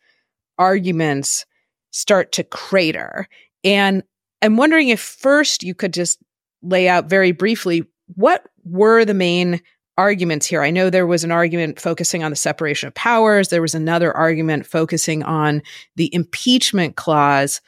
arguments 0.58 1.46
start 1.90 2.32
to 2.32 2.44
crater. 2.44 3.26
And 3.64 4.02
I'm 4.42 4.56
wondering 4.56 4.88
if 4.88 5.00
first 5.00 5.62
you 5.62 5.74
could 5.74 5.94
just 5.94 6.18
lay 6.62 6.88
out 6.88 7.08
very 7.08 7.32
briefly 7.32 7.84
what 8.14 8.46
were 8.64 9.04
the 9.04 9.14
main 9.14 9.61
arguments 9.98 10.46
here. 10.46 10.62
I 10.62 10.70
know 10.70 10.88
there 10.88 11.06
was 11.06 11.24
an 11.24 11.32
argument 11.32 11.80
focusing 11.80 12.22
on 12.24 12.30
the 12.30 12.37
separation 12.37 12.87
of 12.87 12.94
powers. 12.94 13.48
There 13.48 13.61
was 13.61 13.74
another 13.74 14.16
argument 14.16 14.64
focusing 14.64 15.22
on 15.24 15.61
the 15.96 16.08
impeachment 16.14 16.96
clause. 16.96 17.61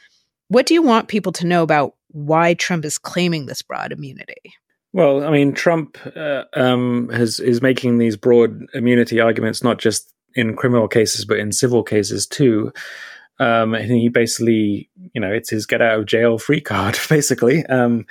What 0.47 0.65
do 0.65 0.73
you 0.73 0.81
want 0.81 1.09
people 1.09 1.33
to 1.33 1.45
know 1.45 1.61
about 1.61 1.93
why 2.07 2.55
Trump 2.55 2.85
is 2.85 2.97
claiming 2.97 3.45
this 3.45 3.61
broad 3.61 3.91
immunity? 3.91 4.53
Well, 4.93 5.23
I 5.23 5.29
mean, 5.29 5.53
Trump 5.53 5.97
uh, 6.15 6.43
um, 6.53 7.09
has 7.09 7.39
is 7.39 7.61
making 7.61 7.97
these 7.97 8.17
broad 8.17 8.65
immunity 8.73 9.19
arguments 9.19 9.63
not 9.63 9.77
just 9.77 10.11
in 10.33 10.55
criminal 10.55 10.87
cases 10.87 11.25
but 11.25 11.37
in 11.37 11.51
civil 11.51 11.83
cases 11.83 12.25
too. 12.25 12.71
Um, 13.39 13.73
and 13.73 13.91
he 13.91 14.07
basically, 14.09 14.89
you 15.13 15.19
know, 15.19 15.31
it's 15.31 15.49
his 15.49 15.65
get 15.65 15.81
out 15.81 15.99
of 15.99 16.05
jail 16.05 16.37
free 16.37 16.61
card, 16.61 16.97
basically. 17.09 17.65
Um, 17.65 18.05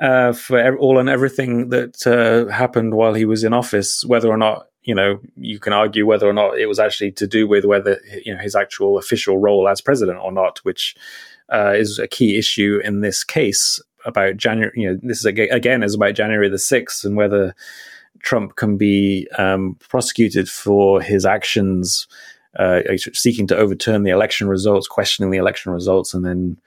uh, 0.00 0.32
for 0.32 0.76
all 0.78 0.98
and 0.98 1.08
everything 1.08 1.68
that 1.68 2.06
uh, 2.06 2.50
happened 2.52 2.94
while 2.94 3.14
he 3.14 3.24
was 3.24 3.44
in 3.44 3.52
office, 3.52 4.04
whether 4.04 4.28
or 4.28 4.38
not 4.38 4.66
you 4.82 4.94
know 4.94 5.20
you 5.36 5.58
can 5.58 5.72
argue 5.72 6.06
whether 6.06 6.28
or 6.28 6.32
not 6.32 6.58
it 6.58 6.66
was 6.66 6.78
actually 6.78 7.12
to 7.12 7.26
do 7.26 7.46
with 7.46 7.64
whether 7.64 8.00
you 8.24 8.34
know 8.34 8.40
his 8.40 8.56
actual 8.56 8.96
official 8.98 9.38
role 9.38 9.68
as 9.68 9.80
president 9.80 10.18
or 10.18 10.32
not, 10.32 10.58
which 10.58 10.96
uh, 11.52 11.74
is 11.76 11.98
a 11.98 12.08
key 12.08 12.38
issue 12.38 12.80
in 12.82 13.00
this 13.00 13.22
case 13.22 13.80
about 14.06 14.36
January. 14.38 14.72
You 14.74 14.92
know, 14.92 15.00
this 15.02 15.18
is 15.18 15.26
again 15.26 15.82
is 15.82 15.94
about 15.94 16.14
January 16.14 16.48
the 16.48 16.58
sixth 16.58 17.04
and 17.04 17.16
whether 17.16 17.54
Trump 18.20 18.56
can 18.56 18.76
be 18.76 19.28
um, 19.38 19.76
prosecuted 19.88 20.48
for 20.48 21.00
his 21.00 21.26
actions. 21.26 22.06
Uh, 22.58 22.80
seeking 23.12 23.46
to 23.46 23.56
overturn 23.56 24.02
the 24.02 24.10
election 24.10 24.48
results, 24.48 24.88
questioning 24.88 25.30
the 25.30 25.38
election 25.38 25.70
results, 25.70 26.12
and 26.12 26.24
then 26.24 26.58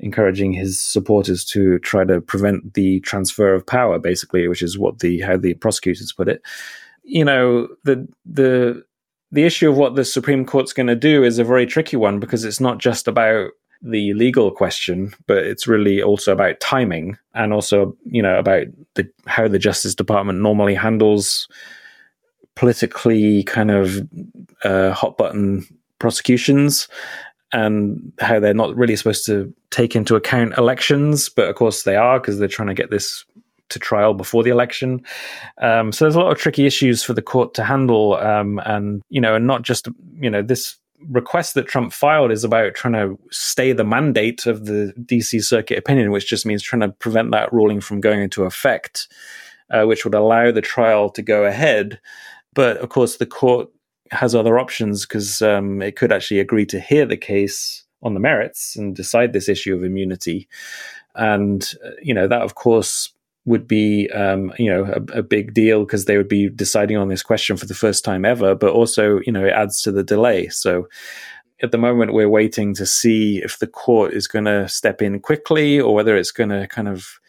encouraging 0.00 0.52
his 0.52 0.80
supporters 0.80 1.44
to 1.44 1.78
try 1.80 2.04
to 2.04 2.20
prevent 2.20 2.74
the 2.74 3.00
transfer 3.00 3.54
of 3.54 3.66
power, 3.66 3.98
basically, 3.98 4.48
which 4.48 4.62
is 4.62 4.78
what 4.78 4.98
the 4.98 5.20
how 5.20 5.36
the 5.36 5.54
prosecutors 5.54 6.12
put 6.12 6.28
it. 6.28 6.42
You 7.02 7.24
know, 7.24 7.68
the 7.84 8.08
the 8.24 8.84
the 9.30 9.44
issue 9.44 9.70
of 9.70 9.76
what 9.76 9.94
the 9.94 10.04
Supreme 10.04 10.44
Court's 10.44 10.72
going 10.72 10.88
to 10.88 10.96
do 10.96 11.22
is 11.22 11.38
a 11.38 11.44
very 11.44 11.66
tricky 11.66 11.96
one 11.96 12.18
because 12.18 12.44
it's 12.44 12.60
not 12.60 12.78
just 12.78 13.06
about 13.06 13.50
the 13.82 14.12
legal 14.14 14.50
question, 14.50 15.14
but 15.26 15.38
it's 15.38 15.66
really 15.66 16.02
also 16.02 16.32
about 16.32 16.60
timing 16.60 17.16
and 17.34 17.52
also, 17.52 17.96
you 18.04 18.22
know, 18.22 18.38
about 18.38 18.66
the 18.94 19.08
how 19.26 19.48
the 19.48 19.58
Justice 19.58 19.94
Department 19.94 20.40
normally 20.40 20.74
handles 20.74 21.48
politically 22.56 23.42
kind 23.44 23.70
of 23.70 23.96
uh, 24.64 24.92
hot 24.92 25.16
button 25.16 25.66
prosecutions 25.98 26.88
and 27.52 28.12
how 28.20 28.38
they're 28.38 28.54
not 28.54 28.76
really 28.76 28.96
supposed 28.96 29.26
to 29.26 29.52
take 29.70 29.96
into 29.96 30.16
account 30.16 30.56
elections, 30.56 31.28
but 31.28 31.48
of 31.48 31.56
course 31.56 31.82
they 31.82 31.96
are 31.96 32.20
because 32.20 32.38
they're 32.38 32.48
trying 32.48 32.68
to 32.68 32.74
get 32.74 32.90
this 32.90 33.24
to 33.70 33.78
trial 33.78 34.14
before 34.14 34.42
the 34.42 34.50
election. 34.50 35.02
Um, 35.58 35.92
so 35.92 36.04
there's 36.04 36.16
a 36.16 36.20
lot 36.20 36.32
of 36.32 36.38
tricky 36.38 36.66
issues 36.66 37.02
for 37.02 37.12
the 37.12 37.22
court 37.22 37.54
to 37.54 37.64
handle, 37.64 38.14
um, 38.16 38.60
and 38.66 39.02
you 39.08 39.20
know, 39.20 39.34
and 39.34 39.46
not 39.46 39.62
just 39.62 39.88
you 40.20 40.30
know 40.30 40.42
this 40.42 40.76
request 41.08 41.54
that 41.54 41.66
Trump 41.66 41.92
filed 41.92 42.30
is 42.30 42.44
about 42.44 42.74
trying 42.74 42.92
to 42.92 43.18
stay 43.30 43.72
the 43.72 43.84
mandate 43.84 44.46
of 44.46 44.66
the 44.66 44.92
DC 44.98 45.42
Circuit 45.42 45.78
opinion, 45.78 46.10
which 46.10 46.28
just 46.28 46.44
means 46.44 46.62
trying 46.62 46.80
to 46.80 46.90
prevent 46.90 47.30
that 47.30 47.52
ruling 47.52 47.80
from 47.80 48.00
going 48.00 48.20
into 48.20 48.44
effect, 48.44 49.08
uh, 49.70 49.84
which 49.84 50.04
would 50.04 50.14
allow 50.14 50.50
the 50.50 50.60
trial 50.60 51.08
to 51.10 51.22
go 51.22 51.44
ahead. 51.44 52.00
But 52.54 52.78
of 52.78 52.88
course, 52.90 53.16
the 53.16 53.26
court 53.26 53.68
has 54.10 54.34
other 54.34 54.58
options 54.58 55.06
because 55.06 55.42
um, 55.42 55.82
it 55.82 55.96
could 55.96 56.12
actually 56.12 56.40
agree 56.40 56.66
to 56.66 56.80
hear 56.80 57.06
the 57.06 57.16
case 57.16 57.84
on 58.02 58.14
the 58.14 58.20
merits 58.20 58.76
and 58.76 58.96
decide 58.96 59.32
this 59.32 59.48
issue 59.48 59.74
of 59.74 59.84
immunity. 59.84 60.48
And, 61.14 61.68
uh, 61.84 61.90
you 62.02 62.14
know, 62.14 62.28
that 62.28 62.42
of 62.42 62.54
course 62.54 63.12
would 63.44 63.66
be, 63.66 64.08
um, 64.10 64.52
you 64.58 64.70
know, 64.70 64.84
a, 64.84 65.18
a 65.18 65.22
big 65.22 65.54
deal 65.54 65.84
because 65.84 66.04
they 66.04 66.16
would 66.16 66.28
be 66.28 66.48
deciding 66.48 66.96
on 66.96 67.08
this 67.08 67.22
question 67.22 67.56
for 67.56 67.66
the 67.66 67.74
first 67.74 68.04
time 68.04 68.24
ever. 68.24 68.54
But 68.54 68.72
also, 68.72 69.20
you 69.24 69.32
know, 69.32 69.44
it 69.44 69.52
adds 69.52 69.82
to 69.82 69.92
the 69.92 70.04
delay. 70.04 70.48
So 70.48 70.88
at 71.62 71.72
the 71.72 71.78
moment, 71.78 72.14
we're 72.14 72.28
waiting 72.28 72.74
to 72.74 72.86
see 72.86 73.38
if 73.38 73.58
the 73.58 73.66
court 73.66 74.14
is 74.14 74.26
going 74.26 74.46
to 74.46 74.68
step 74.68 75.02
in 75.02 75.20
quickly 75.20 75.80
or 75.80 75.94
whether 75.94 76.16
it's 76.16 76.32
going 76.32 76.50
to 76.50 76.66
kind 76.68 76.88
of 76.88 77.20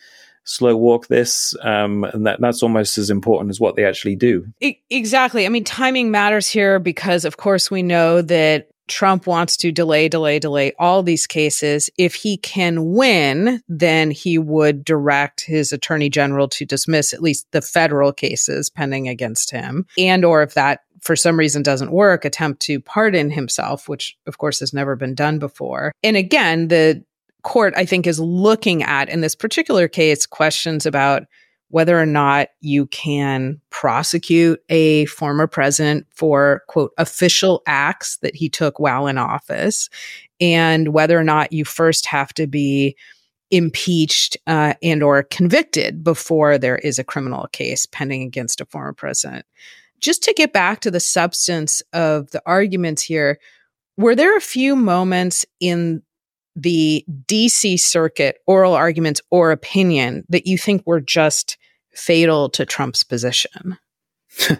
slow 0.44 0.76
walk 0.76 1.08
this 1.08 1.56
um, 1.62 2.04
and 2.04 2.26
that 2.26 2.40
that's 2.42 2.64
almost 2.64 2.98
as 2.98 3.10
important 3.10 3.50
as 3.50 3.60
what 3.60 3.76
they 3.76 3.86
actually 3.86 4.16
do 4.16 4.46
exactly 4.90 5.46
i 5.46 5.50
mean 5.50 5.64
timing 5.64 6.12
matters 6.12 6.48
here 6.48 6.80
because 6.80 7.26
of 7.26 7.38
course 7.38 7.70
we 7.70 7.84
know 7.84 8.22
that 8.22 8.68
Trump 8.92 9.26
wants 9.26 9.56
to 9.58 9.72
delay, 9.72 10.10
delay, 10.10 10.38
delay 10.38 10.74
all 10.78 11.02
these 11.02 11.26
cases. 11.26 11.90
If 11.98 12.14
he 12.14 12.36
can 12.36 12.94
win, 12.94 13.62
then 13.70 14.12
he 14.12 14.38
would 14.38 14.84
direct 14.84 15.46
his 15.46 15.72
attorney 15.72 16.10
general 16.10 16.50
to 16.50 16.66
dismiss 16.66 17.14
at 17.14 17.22
least 17.22 17.48
the 17.52 17.62
federal 17.62 18.12
cases 18.12 18.70
pending 18.70 19.08
against 19.08 19.50
him. 19.50 19.86
And 19.98 20.26
or 20.26 20.44
if 20.44 20.56
that 20.56 20.82
for 21.02 21.16
some 21.16 21.38
reason 21.38 21.64
doesn't 21.64 21.92
work, 21.92 22.26
attempt 22.26 22.62
to 22.64 22.80
pardon 22.80 23.32
himself, 23.32 23.90
which 23.90 24.18
of 24.28 24.38
course 24.38 24.60
has 24.60 24.74
never 24.74 24.96
been 24.96 25.16
done 25.16 25.40
before. 25.40 25.94
And 26.04 26.18
again, 26.18 26.68
the 26.68 27.04
court, 27.44 27.74
I 27.76 27.86
think, 27.86 28.08
is 28.08 28.20
looking 28.20 28.84
at 28.84 29.10
in 29.10 29.22
this 29.22 29.36
particular 29.36 29.88
case 29.88 30.26
questions 30.26 30.86
about 30.86 31.24
whether 31.70 32.00
or 32.00 32.06
not 32.06 32.50
you 32.60 32.86
can 32.88 33.60
prosecute 33.70 34.62
a 34.70 35.06
former 35.06 35.48
president 35.48 36.06
for 36.12 36.64
quote 36.68 36.92
official 36.98 37.64
acts 37.66 38.18
that 38.18 38.36
he 38.36 38.50
took 38.50 38.78
while 38.78 39.08
in 39.08 39.18
office 39.18 39.90
and 40.42 40.90
whether 40.90 41.18
or 41.18 41.24
not 41.24 41.54
you 41.54 41.64
first 41.64 42.06
have 42.06 42.34
to 42.34 42.46
be 42.46 42.96
impeached 43.52 44.38
uh, 44.48 44.74
and 44.82 45.02
or 45.02 45.24
convicted 45.24 46.04
before 46.04 46.58
there 46.58 46.78
is 46.78 47.00
a 47.00 47.04
criminal 47.04 47.48
case 47.52 47.86
pending 47.86 48.24
against 48.24 48.62
a 48.62 48.66
former 48.66 48.94
president. 48.94 49.46
Just 50.00 50.24
to 50.24 50.34
get 50.34 50.54
back 50.54 50.82
to 50.82 50.92
the 50.92 51.00
substance 51.00 51.82
of 51.94 52.32
the 52.32 52.42
arguments 52.46 53.02
here 53.02 53.40
were 53.98 54.16
there 54.16 54.36
a 54.36 54.42
few 54.42 54.76
moments 54.76 55.46
in 55.60 56.02
the 56.56 57.06
DC 57.28 57.80
circuit 57.80 58.38
oral 58.48 58.74
arguments 58.74 59.22
or 59.32 59.52
opinion 59.52 60.24
that 60.30 60.48
you 60.48 60.58
think 60.58 60.84
were 60.86 61.02
just 61.02 61.58
fatal 61.94 62.50
to 62.50 62.66
Trump's 62.66 63.04
position? 63.04 63.78
uh, 64.50 64.56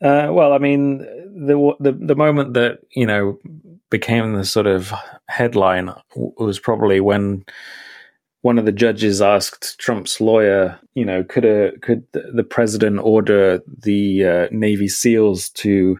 well, 0.00 0.52
I 0.52 0.58
mean, 0.58 0.98
the, 0.98 1.74
the 1.80 1.92
the 1.92 2.14
moment 2.16 2.54
that 2.54 2.80
you 2.90 3.06
know 3.06 3.38
became 3.90 4.34
the 4.34 4.44
sort 4.44 4.66
of 4.66 4.92
headline 5.28 5.90
was 6.14 6.58
probably 6.58 7.00
when 7.00 7.44
one 8.44 8.58
of 8.58 8.66
the 8.66 8.72
judges 8.72 9.22
asked 9.22 9.78
Trump's 9.78 10.20
lawyer, 10.20 10.78
you 10.94 11.04
know, 11.04 11.24
could 11.24 11.46
a 11.46 11.72
could 11.78 12.06
the 12.12 12.44
president 12.44 13.00
order 13.00 13.62
the 13.66 14.24
uh, 14.24 14.48
Navy 14.50 14.86
SEALs 14.86 15.48
to 15.50 15.98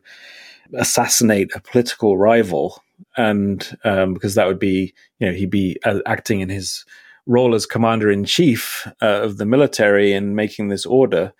assassinate 0.75 1.51
a 1.55 1.61
political 1.61 2.19
rival? 2.19 2.84
And 3.16 3.77
um, 3.85 4.14
because 4.14 4.35
that 4.35 4.46
would 4.46 4.59
be, 4.59 4.94
you 5.18 5.27
know, 5.27 5.33
he'd 5.33 5.50
be 5.50 5.77
uh, 5.85 6.00
acting 6.07 6.40
in 6.40 6.48
his 6.48 6.85
role 7.27 7.55
as 7.55 7.66
commander 7.66 8.11
in 8.11 8.24
chief 8.24 8.87
uh, 9.03 9.22
of 9.22 9.38
the 9.38 9.46
military 9.46 10.12
and 10.12 10.37
making 10.37 10.68
this 10.68 10.85
order. 10.85 11.33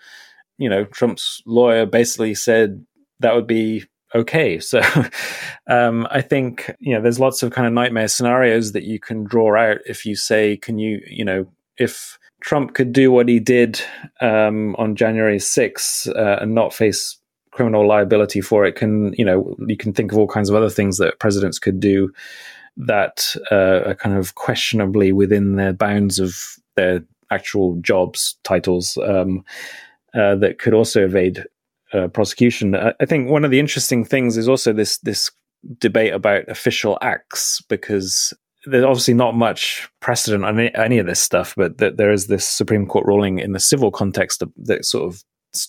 You 0.58 0.68
know, 0.68 0.84
Trump's 0.84 1.42
lawyer 1.46 1.84
basically 1.87 2.34
said 2.34 2.84
that 3.20 3.34
would 3.34 3.46
be 3.46 3.84
okay. 4.14 4.58
So 4.60 4.80
um, 5.68 6.06
I 6.10 6.20
think 6.20 6.74
you 6.78 6.94
know 6.94 7.02
there's 7.02 7.20
lots 7.20 7.42
of 7.42 7.52
kind 7.52 7.66
of 7.66 7.72
nightmare 7.72 8.08
scenarios 8.08 8.72
that 8.72 8.84
you 8.84 9.00
can 9.00 9.24
draw 9.24 9.56
out 9.56 9.78
if 9.87 10.06
you 10.06 10.16
say, 10.16 10.56
can 10.56 10.78
you, 10.78 11.00
you 11.06 11.24
know, 11.24 11.46
if 11.78 12.18
Trump 12.40 12.74
could 12.74 12.92
do 12.92 13.10
what 13.10 13.28
he 13.28 13.40
did 13.40 13.80
um, 14.20 14.76
on 14.76 14.94
January 14.94 15.38
6th 15.38 16.08
uh, 16.14 16.42
and 16.42 16.54
not 16.54 16.74
face 16.74 17.18
criminal 17.54 17.86
liability 17.86 18.40
for 18.40 18.64
it 18.64 18.72
can 18.72 19.12
you 19.14 19.24
know 19.24 19.56
you 19.68 19.76
can 19.76 19.92
think 19.92 20.10
of 20.10 20.18
all 20.18 20.26
kinds 20.26 20.50
of 20.50 20.56
other 20.56 20.68
things 20.68 20.98
that 20.98 21.18
presidents 21.20 21.58
could 21.58 21.78
do 21.78 22.12
that 22.76 23.36
uh, 23.52 23.82
are 23.86 23.94
kind 23.94 24.16
of 24.16 24.34
questionably 24.34 25.12
within 25.12 25.54
the 25.54 25.72
bounds 25.72 26.18
of 26.18 26.36
their 26.74 27.00
actual 27.30 27.76
jobs 27.80 28.36
titles 28.42 28.98
um, 29.06 29.44
uh, 30.14 30.34
that 30.34 30.58
could 30.58 30.74
also 30.74 31.04
evade 31.04 31.44
uh, 31.92 32.08
prosecution. 32.08 32.74
I, 32.74 32.92
I 33.00 33.06
think 33.06 33.30
one 33.30 33.44
of 33.44 33.50
the 33.50 33.60
interesting 33.60 34.04
things 34.04 34.36
is 34.36 34.48
also 34.48 34.72
this 34.72 34.98
this 34.98 35.30
debate 35.78 36.12
about 36.12 36.48
official 36.48 36.98
acts 37.00 37.62
because 37.68 38.34
there's 38.66 38.84
obviously 38.84 39.14
not 39.14 39.34
much 39.34 39.88
precedent 40.00 40.44
on 40.44 40.58
any, 40.58 40.98
of 40.98 41.06
this 41.06 41.20
stuff, 41.20 41.54
but 41.56 41.78
that 41.78 41.96
there 41.96 42.12
is 42.12 42.26
this 42.26 42.48
Supreme 42.48 42.86
Court 42.86 43.06
ruling 43.06 43.38
in 43.38 43.52
the 43.52 43.60
civil 43.60 43.90
context 43.90 44.42
that 44.56 44.84
sort 44.84 45.06
of 45.06 45.22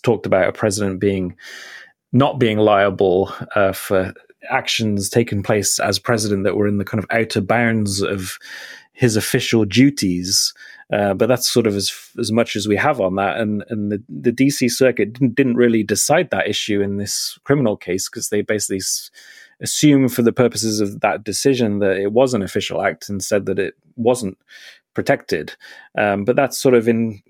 talked 0.04 0.26
about 0.26 0.50
a 0.50 0.54
president 0.54 1.00
being 1.00 1.36
not 2.12 2.40
being 2.40 2.58
liable 2.58 3.34
uh, 3.56 3.74
for 3.74 4.14
actions 4.50 5.10
taken 5.10 5.44
place 5.44 5.80
as 5.80 6.00
president 6.00 6.44
that 6.44 6.56
were 6.56 6.68
in 6.68 6.78
the 6.78 6.86
kind 6.86 7.04
of 7.04 7.10
outer 7.12 7.42
bounds 7.42 8.02
of 8.02 8.38
his 8.94 9.16
official 9.16 9.66
duties. 9.66 10.54
Uh, 10.94 11.14
but 11.14 11.28
that's 11.28 11.50
sort 11.50 11.68
of 11.68 11.76
as 11.76 11.92
as 12.20 12.32
much 12.32 12.56
as 12.56 12.68
we 12.68 12.76
have 12.76 13.02
on 13.02 13.16
that. 13.16 13.38
And 13.38 13.64
and 13.70 13.92
the, 13.92 14.04
the 14.08 14.32
DC 14.32 14.72
Circuit 14.72 15.14
didn't, 15.14 15.36
didn't 15.36 15.58
really 15.58 15.84
decide 15.84 16.30
that 16.30 16.48
issue 16.48 16.82
in 16.82 16.98
this 16.98 17.38
criminal 17.44 17.76
case 17.76 18.08
because 18.08 18.30
they 18.30 18.42
basically 18.42 18.78
s- 18.78 19.10
assumed 19.62 20.14
for 20.14 20.22
the 20.22 20.34
purposes 20.34 20.80
of 20.80 21.02
that 21.02 21.24
decision 21.24 21.80
that 21.80 21.98
it 21.98 22.12
was 22.12 22.34
an 22.34 22.44
official 22.44 22.84
act 22.84 23.10
and 23.10 23.24
said 23.24 23.48
that 23.48 23.58
it 23.58 23.74
wasn't 23.96 24.38
protected. 24.94 25.56
Um, 25.98 26.24
but 26.24 26.36
that's 26.36 26.58
sort 26.58 26.76
of 26.76 26.88
in 26.88 27.22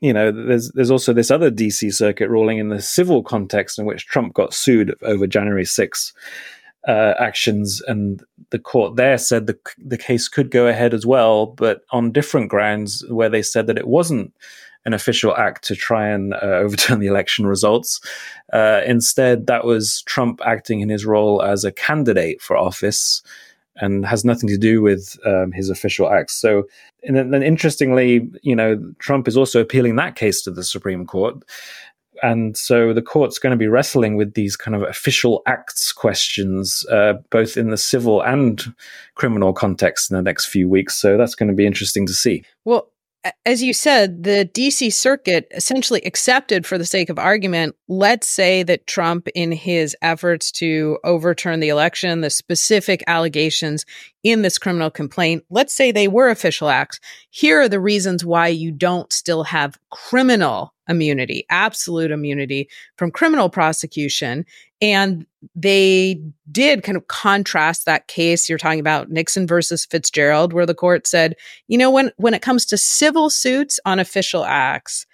you 0.00 0.12
know, 0.12 0.30
there's 0.30 0.70
there's 0.72 0.90
also 0.90 1.12
this 1.12 1.30
other 1.30 1.50
DC 1.50 1.92
Circuit 1.92 2.28
ruling 2.28 2.58
in 2.58 2.68
the 2.68 2.82
civil 2.82 3.22
context 3.22 3.78
in 3.78 3.86
which 3.86 4.06
Trump 4.06 4.34
got 4.34 4.52
sued 4.52 4.94
over 5.02 5.26
January 5.26 5.64
6 5.64 6.12
uh, 6.86 7.14
actions, 7.18 7.80
and 7.82 8.22
the 8.50 8.58
court 8.58 8.96
there 8.96 9.18
said 9.18 9.46
the 9.46 9.58
the 9.78 9.98
case 9.98 10.28
could 10.28 10.50
go 10.50 10.66
ahead 10.66 10.92
as 10.92 11.06
well, 11.06 11.46
but 11.46 11.82
on 11.90 12.12
different 12.12 12.50
grounds, 12.50 13.04
where 13.08 13.28
they 13.28 13.42
said 13.42 13.66
that 13.66 13.78
it 13.78 13.88
wasn't 13.88 14.32
an 14.84 14.94
official 14.94 15.36
act 15.36 15.64
to 15.64 15.74
try 15.74 16.06
and 16.06 16.34
uh, 16.34 16.38
overturn 16.42 17.00
the 17.00 17.08
election 17.08 17.46
results. 17.46 18.00
Uh, 18.52 18.82
instead, 18.86 19.46
that 19.46 19.64
was 19.64 20.02
Trump 20.02 20.40
acting 20.44 20.80
in 20.80 20.88
his 20.88 21.04
role 21.04 21.42
as 21.42 21.64
a 21.64 21.72
candidate 21.72 22.40
for 22.40 22.56
office 22.56 23.22
and 23.76 24.06
has 24.06 24.24
nothing 24.24 24.48
to 24.48 24.58
do 24.58 24.82
with 24.82 25.18
um, 25.26 25.52
his 25.52 25.70
official 25.70 26.10
acts. 26.10 26.34
So, 26.34 26.64
and 27.02 27.32
then, 27.32 27.42
interestingly, 27.42 28.28
you 28.42 28.56
know, 28.56 28.82
Trump 28.98 29.28
is 29.28 29.36
also 29.36 29.60
appealing 29.60 29.96
that 29.96 30.16
case 30.16 30.42
to 30.42 30.50
the 30.50 30.64
Supreme 30.64 31.06
Court. 31.06 31.42
And 32.22 32.56
so 32.56 32.94
the 32.94 33.02
court's 33.02 33.38
going 33.38 33.50
to 33.50 33.58
be 33.58 33.68
wrestling 33.68 34.16
with 34.16 34.34
these 34.34 34.56
kind 34.56 34.74
of 34.74 34.82
official 34.82 35.42
acts 35.46 35.92
questions, 35.92 36.86
uh, 36.90 37.14
both 37.30 37.56
in 37.56 37.70
the 37.70 37.76
civil 37.76 38.22
and 38.22 38.64
criminal 39.16 39.52
context 39.52 40.10
in 40.10 40.16
the 40.16 40.22
next 40.22 40.46
few 40.46 40.68
weeks. 40.68 40.96
So 40.96 41.18
that's 41.18 41.34
going 41.34 41.50
to 41.50 41.54
be 41.54 41.66
interesting 41.66 42.06
to 42.06 42.14
see. 42.14 42.42
Well, 42.64 42.90
as 43.44 43.62
you 43.62 43.72
said, 43.72 44.24
the 44.24 44.48
DC 44.52 44.92
Circuit 44.92 45.46
essentially 45.50 46.00
accepted, 46.02 46.66
for 46.66 46.78
the 46.78 46.84
sake 46.84 47.08
of 47.08 47.18
argument, 47.18 47.74
let's 47.88 48.28
say 48.28 48.62
that 48.62 48.86
Trump, 48.86 49.28
in 49.34 49.52
his 49.52 49.96
efforts 50.02 50.50
to 50.52 50.98
overturn 51.04 51.60
the 51.60 51.68
election, 51.68 52.20
the 52.20 52.30
specific 52.30 53.02
allegations 53.06 53.84
in 54.22 54.42
this 54.42 54.58
criminal 54.58 54.90
complaint, 54.90 55.44
let's 55.50 55.74
say 55.74 55.92
they 55.92 56.08
were 56.08 56.28
official 56.28 56.68
acts. 56.68 57.00
Here 57.30 57.60
are 57.60 57.68
the 57.68 57.80
reasons 57.80 58.24
why 58.24 58.48
you 58.48 58.70
don't 58.70 59.12
still 59.12 59.44
have 59.44 59.78
criminal 59.90 60.72
immunity, 60.88 61.44
absolute 61.50 62.10
immunity 62.10 62.68
from 62.96 63.10
criminal 63.10 63.48
prosecution. 63.48 64.44
And 64.80 65.26
they 65.54 66.20
did 66.50 66.82
kind 66.82 66.96
of 66.96 67.08
contrast 67.08 67.86
that 67.86 68.08
case 68.08 68.48
you're 68.48 68.58
talking 68.58 68.80
about 68.80 69.10
Nixon 69.10 69.46
versus 69.46 69.84
Fitzgerald, 69.86 70.52
where 70.52 70.66
the 70.66 70.74
court 70.74 71.06
said, 71.06 71.34
you 71.68 71.78
know, 71.78 71.90
when 71.90 72.10
when 72.16 72.34
it 72.34 72.42
comes 72.42 72.66
to 72.66 72.76
civil 72.76 73.30
suits 73.30 73.80
on 73.84 73.98
official 73.98 74.44
acts, 74.44 75.06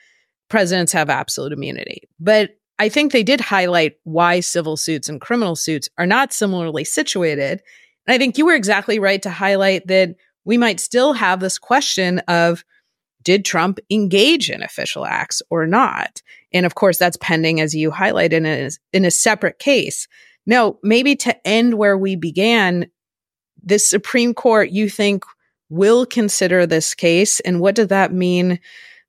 presidents 0.48 0.92
have 0.92 1.08
absolute 1.08 1.52
immunity. 1.52 2.02
But 2.18 2.50
I 2.78 2.88
think 2.88 3.12
they 3.12 3.22
did 3.22 3.40
highlight 3.40 3.94
why 4.04 4.40
civil 4.40 4.76
suits 4.76 5.08
and 5.08 5.20
criminal 5.20 5.54
suits 5.54 5.88
are 5.98 6.06
not 6.06 6.32
similarly 6.32 6.84
situated. 6.84 7.62
And 8.06 8.14
I 8.14 8.18
think 8.18 8.36
you 8.36 8.46
were 8.46 8.54
exactly 8.54 8.98
right 8.98 9.22
to 9.22 9.30
highlight 9.30 9.86
that 9.86 10.16
we 10.44 10.58
might 10.58 10.80
still 10.80 11.12
have 11.12 11.40
this 11.40 11.58
question 11.58 12.18
of 12.26 12.64
did 13.22 13.44
Trump 13.44 13.78
engage 13.90 14.50
in 14.50 14.62
official 14.62 15.04
acts 15.06 15.42
or 15.50 15.66
not? 15.66 16.22
And 16.52 16.66
of 16.66 16.74
course, 16.74 16.98
that's 16.98 17.16
pending, 17.16 17.60
as 17.60 17.74
you 17.74 17.90
highlighted, 17.90 18.32
in 18.32 18.46
a, 18.46 18.70
in 18.92 19.04
a 19.04 19.10
separate 19.10 19.58
case. 19.58 20.08
Now, 20.46 20.78
maybe 20.82 21.16
to 21.16 21.46
end 21.46 21.74
where 21.74 21.96
we 21.96 22.16
began, 22.16 22.86
the 23.62 23.78
Supreme 23.78 24.34
Court, 24.34 24.70
you 24.70 24.88
think, 24.88 25.24
will 25.68 26.04
consider 26.04 26.66
this 26.66 26.94
case. 26.94 27.40
And 27.40 27.60
what 27.60 27.74
does 27.74 27.88
that 27.88 28.12
mean 28.12 28.60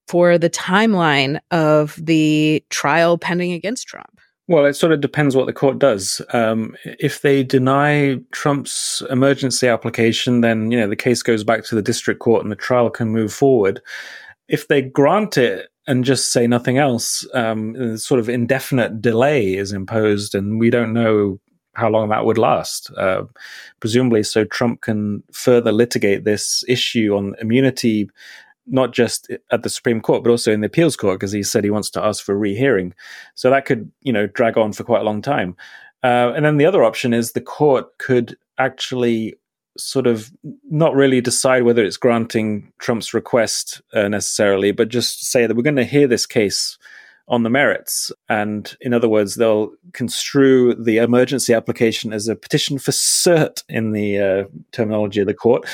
for 0.07 0.37
the 0.37 0.49
timeline 0.49 1.39
of 1.51 1.97
the 2.01 2.63
trial 2.69 3.17
pending 3.17 3.53
against 3.53 3.87
Trump? 3.87 4.19
Well, 4.53 4.65
it 4.65 4.75
sort 4.75 4.91
of 4.91 5.01
depends 5.01 5.35
what 5.35 5.47
the 5.47 5.51
court 5.51 5.79
does. 5.79 6.21
Um, 6.31 6.75
if 6.85 7.21
they 7.21 7.41
deny 7.41 8.19
Trump's 8.31 9.01
emergency 9.09 9.67
application, 9.67 10.41
then 10.41 10.69
you 10.69 10.79
know 10.79 10.87
the 10.87 10.95
case 10.95 11.23
goes 11.23 11.43
back 11.43 11.63
to 11.63 11.75
the 11.75 11.81
district 11.81 12.19
court 12.19 12.43
and 12.43 12.51
the 12.51 12.55
trial 12.55 12.91
can 12.91 13.07
move 13.07 13.33
forward. 13.33 13.81
If 14.47 14.67
they 14.67 14.83
grant 14.83 15.39
it 15.39 15.69
and 15.87 16.05
just 16.05 16.31
say 16.31 16.45
nothing 16.45 16.77
else, 16.77 17.25
um, 17.33 17.97
sort 17.97 18.19
of 18.19 18.29
indefinite 18.29 19.01
delay 19.01 19.55
is 19.55 19.71
imposed, 19.71 20.35
and 20.35 20.59
we 20.59 20.69
don't 20.69 20.93
know 20.93 21.39
how 21.73 21.89
long 21.89 22.09
that 22.09 22.25
would 22.25 22.37
last. 22.37 22.91
Uh, 22.95 23.23
presumably, 23.79 24.21
so 24.21 24.45
Trump 24.45 24.81
can 24.81 25.23
further 25.31 25.71
litigate 25.71 26.25
this 26.25 26.63
issue 26.67 27.15
on 27.15 27.33
immunity 27.41 28.07
not 28.67 28.93
just 28.93 29.29
at 29.51 29.63
the 29.63 29.69
Supreme 29.69 30.01
Court, 30.01 30.23
but 30.23 30.29
also 30.29 30.51
in 30.51 30.61
the 30.61 30.67
appeals 30.67 30.95
court, 30.95 31.19
because 31.19 31.31
he 31.31 31.43
said 31.43 31.63
he 31.63 31.69
wants 31.69 31.89
to 31.91 32.03
ask 32.03 32.23
for 32.23 32.33
a 32.33 32.37
rehearing. 32.37 32.93
So 33.35 33.49
that 33.49 33.65
could, 33.65 33.91
you 34.01 34.13
know, 34.13 34.27
drag 34.27 34.57
on 34.57 34.73
for 34.73 34.83
quite 34.83 35.01
a 35.01 35.05
long 35.05 35.21
time. 35.21 35.55
Uh, 36.03 36.33
and 36.35 36.45
then 36.45 36.57
the 36.57 36.65
other 36.65 36.83
option 36.83 37.13
is 37.13 37.31
the 37.31 37.41
court 37.41 37.97
could 37.97 38.37
actually 38.57 39.35
sort 39.77 40.05
of 40.05 40.31
not 40.69 40.93
really 40.93 41.21
decide 41.21 41.63
whether 41.63 41.83
it's 41.83 41.97
granting 41.97 42.71
Trump's 42.79 43.13
request 43.13 43.81
uh, 43.93 44.07
necessarily, 44.07 44.71
but 44.71 44.89
just 44.89 45.25
say 45.25 45.47
that 45.47 45.55
we're 45.55 45.63
going 45.63 45.75
to 45.77 45.83
hear 45.83 46.07
this 46.07 46.25
case 46.25 46.77
on 47.27 47.43
the 47.43 47.49
merits. 47.49 48.11
And 48.27 48.75
in 48.81 48.93
other 48.93 49.07
words, 49.07 49.35
they'll 49.35 49.71
construe 49.93 50.75
the 50.75 50.97
emergency 50.97 51.53
application 51.53 52.11
as 52.11 52.27
a 52.27 52.35
petition 52.35 52.77
for 52.77 52.91
cert 52.91 53.63
in 53.69 53.91
the 53.91 54.19
uh, 54.19 54.43
terminology 54.71 55.21
of 55.21 55.27
the 55.27 55.33
court 55.33 55.65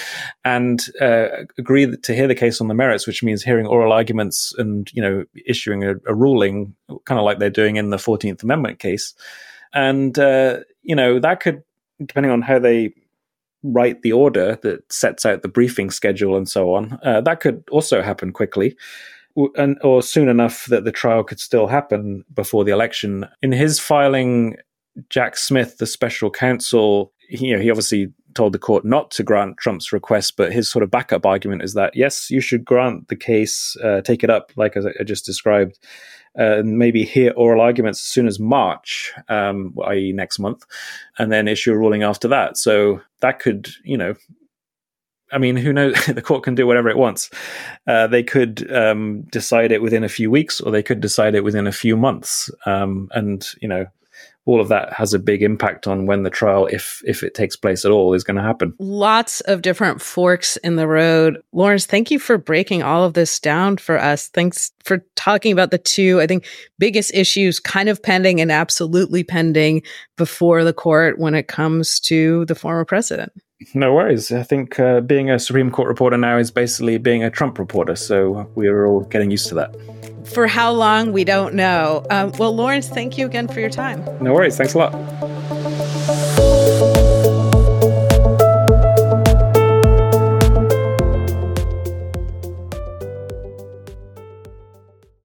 and 0.46 0.86
uh, 1.02 1.28
agree 1.58 1.96
to 1.98 2.16
hear 2.16 2.28
the 2.28 2.36
case 2.36 2.62
on 2.62 2.68
the 2.68 2.76
merits, 2.76 3.08
which 3.08 3.24
means 3.24 3.42
hearing 3.42 3.66
oral 3.66 3.92
arguments 3.92 4.54
and, 4.58 4.92
you 4.94 5.02
know, 5.02 5.26
issuing 5.46 5.84
a, 5.84 5.96
a 6.06 6.14
ruling, 6.14 6.76
kind 7.06 7.20
of 7.20 7.26
like 7.26 7.40
they're 7.40 7.50
doing 7.50 7.78
in 7.78 7.90
the 7.90 7.98
14th 7.98 8.44
Amendment 8.44 8.78
case. 8.78 9.16
And, 9.74 10.18
uh, 10.20 10.60
you 10.84 10.96
know, 10.96 11.20
that 11.20 11.40
could, 11.40 11.64
depending 12.06 12.32
on 12.32 12.44
how 12.44 12.60
they 12.60 12.94
write 13.64 14.04
the 14.04 14.14
order 14.14 14.58
that 14.62 14.92
sets 14.92 15.26
out 15.26 15.42
the 15.42 15.48
briefing 15.48 15.90
schedule 15.90 16.38
and 16.38 16.48
so 16.48 16.74
on, 16.76 17.00
uh, 17.04 17.22
that 17.22 17.40
could 17.40 17.64
also 17.72 18.02
happen 18.04 18.32
quickly 18.32 18.78
or 19.36 20.02
soon 20.02 20.28
enough 20.28 20.66
that 20.66 20.84
the 20.84 20.92
trial 20.92 21.24
could 21.24 21.40
still 21.40 21.68
happen 21.68 22.26
before 22.34 22.64
the 22.64 22.72
election. 22.72 23.26
In 23.42 23.52
his 23.52 23.80
filing, 23.80 24.58
Jack 25.10 25.38
Smith, 25.38 25.78
the 25.78 25.86
special 25.86 26.30
counsel, 26.30 27.14
he, 27.30 27.48
you 27.48 27.56
know, 27.56 27.62
he 27.62 27.70
obviously 27.70 28.12
told 28.34 28.54
the 28.54 28.60
court 28.60 28.86
not 28.86 29.12
to 29.12 29.24
grant 29.24 29.58
Trump's 29.58 29.92
request, 29.92 30.38
but 30.38 30.52
his 30.52 30.70
sort 30.70 30.84
of 30.84 30.92
backup 30.92 31.26
argument 31.26 31.64
is 31.64 31.74
that 31.74 31.96
yes, 31.96 32.30
you 32.30 32.42
should 32.42 32.66
grant 32.66 33.08
the 33.08 33.16
case, 33.16 33.76
uh, 33.84 34.02
take 34.02 34.24
it 34.24 34.30
up, 34.30 34.52
like 34.56 34.76
I 34.78 35.04
just 35.04 35.26
described, 35.26 35.80
uh, 36.38 36.60
and 36.60 36.78
maybe 36.78 37.04
hear 37.04 37.32
oral 37.36 37.62
arguments 37.62 38.00
as 38.00 38.06
soon 38.06 38.28
as 38.28 38.40
March, 38.40 39.14
um, 39.30 39.76
i.e., 39.88 40.12
next 40.14 40.40
month, 40.40 40.66
and 41.18 41.32
then 41.32 41.48
issue 41.48 41.74
a 41.74 41.78
ruling 41.78 42.04
after 42.04 42.28
that. 42.28 42.58
So 42.58 43.02
that 43.22 43.40
could, 43.40 43.70
you 43.84 43.98
know, 43.98 44.16
I 45.32 45.38
mean, 45.38 45.56
who 45.56 45.74
knows? 45.74 46.06
the 46.08 46.22
court 46.22 46.44
can 46.44 46.56
do 46.56 46.68
whatever 46.68 46.90
it 46.90 46.98
wants. 46.98 47.30
Uh, 47.88 48.08
they 48.08 48.24
could 48.24 48.72
um, 48.72 49.22
decide 49.32 49.72
it 49.72 49.82
within 49.82 50.04
a 50.04 50.10
few 50.10 50.32
weeks, 50.32 50.62
or 50.62 50.72
they 50.72 50.84
could 50.84 51.02
decide 51.02 51.36
it 51.36 51.44
within 51.44 51.68
a 51.68 51.72
few 51.72 51.96
months. 51.96 52.50
Um, 52.66 53.10
and 53.12 53.46
you 53.62 53.68
know, 53.68 53.86
all 54.46 54.60
of 54.60 54.70
that 54.70 54.94
has 54.94 55.14
a 55.14 55.20
big 55.20 55.44
impact 55.44 55.86
on 55.86 56.08
when 56.08 56.24
the 56.24 56.30
trial, 56.30 56.66
if 56.66 57.04
if 57.06 57.22
it 57.22 57.36
takes 57.36 57.56
place 57.56 57.86
at 57.86 57.92
all, 57.92 58.14
is 58.14 58.24
going 58.24 58.38
to 58.38 58.44
happen. 58.44 58.74
Lots 58.80 59.42
of 59.42 59.62
different 59.62 60.02
forks 60.02 60.58
in 60.58 60.76
the 60.76 60.88
road. 60.88 61.38
Lawrence, 61.52 61.86
thank 61.86 62.10
you 62.10 62.18
for 62.18 62.38
breaking 62.38 62.82
all 62.82 63.04
of 63.04 63.14
this 63.14 63.40
down 63.40 63.78
for 63.78 64.00
us. 64.00 64.28
Thanks 64.30 64.72
for 64.84 65.06
talking 65.16 65.52
about 65.52 65.70
the 65.70 65.78
two, 65.78 66.20
I 66.20 66.26
think, 66.26 66.48
biggest 66.80 67.14
issues 67.14 67.60
kind 67.60 67.90
of 67.90 68.02
pending 68.02 68.42
and 68.42 68.52
absolutely 68.52 69.24
pending 69.24 69.84
before 70.18 70.64
the 70.64 70.74
court 70.74 71.20
when 71.20 71.36
it 71.36 71.48
comes 71.48 72.00
to 72.02 72.46
the 72.46 72.56
former 72.56 72.86
president. 72.86 73.32
No 73.74 73.94
worries. 73.94 74.32
I 74.32 74.44
think 74.44 74.80
uh, 74.80 75.02
being 75.02 75.30
a 75.30 75.38
Supreme 75.38 75.70
Court 75.70 75.88
reporter 75.88 76.18
now 76.18 76.38
is 76.38 76.50
basically 76.50 76.98
being 76.98 77.24
a 77.24 77.30
Trump 77.30 77.60
reporter. 77.60 77.96
So 77.96 78.50
we 78.56 78.68
are 78.68 78.86
all 78.86 79.02
getting 79.02 79.32
used 79.32 79.48
to 79.50 79.56
that. 79.56 79.76
For 80.26 80.48
how 80.48 80.72
long, 80.72 81.12
we 81.12 81.24
don't 81.24 81.56
know. 81.56 82.06
Um, 82.10 82.32
well, 82.38 82.56
Lawrence, 82.56 82.88
thank 82.88 83.18
you 83.18 83.26
again 83.26 83.48
for 83.48 83.60
your 83.60 83.70
time. 83.70 84.04
No 84.22 84.34
worries. 84.34 84.56
Thanks 84.58 84.76
a 84.76 84.78
lot. 84.78 85.59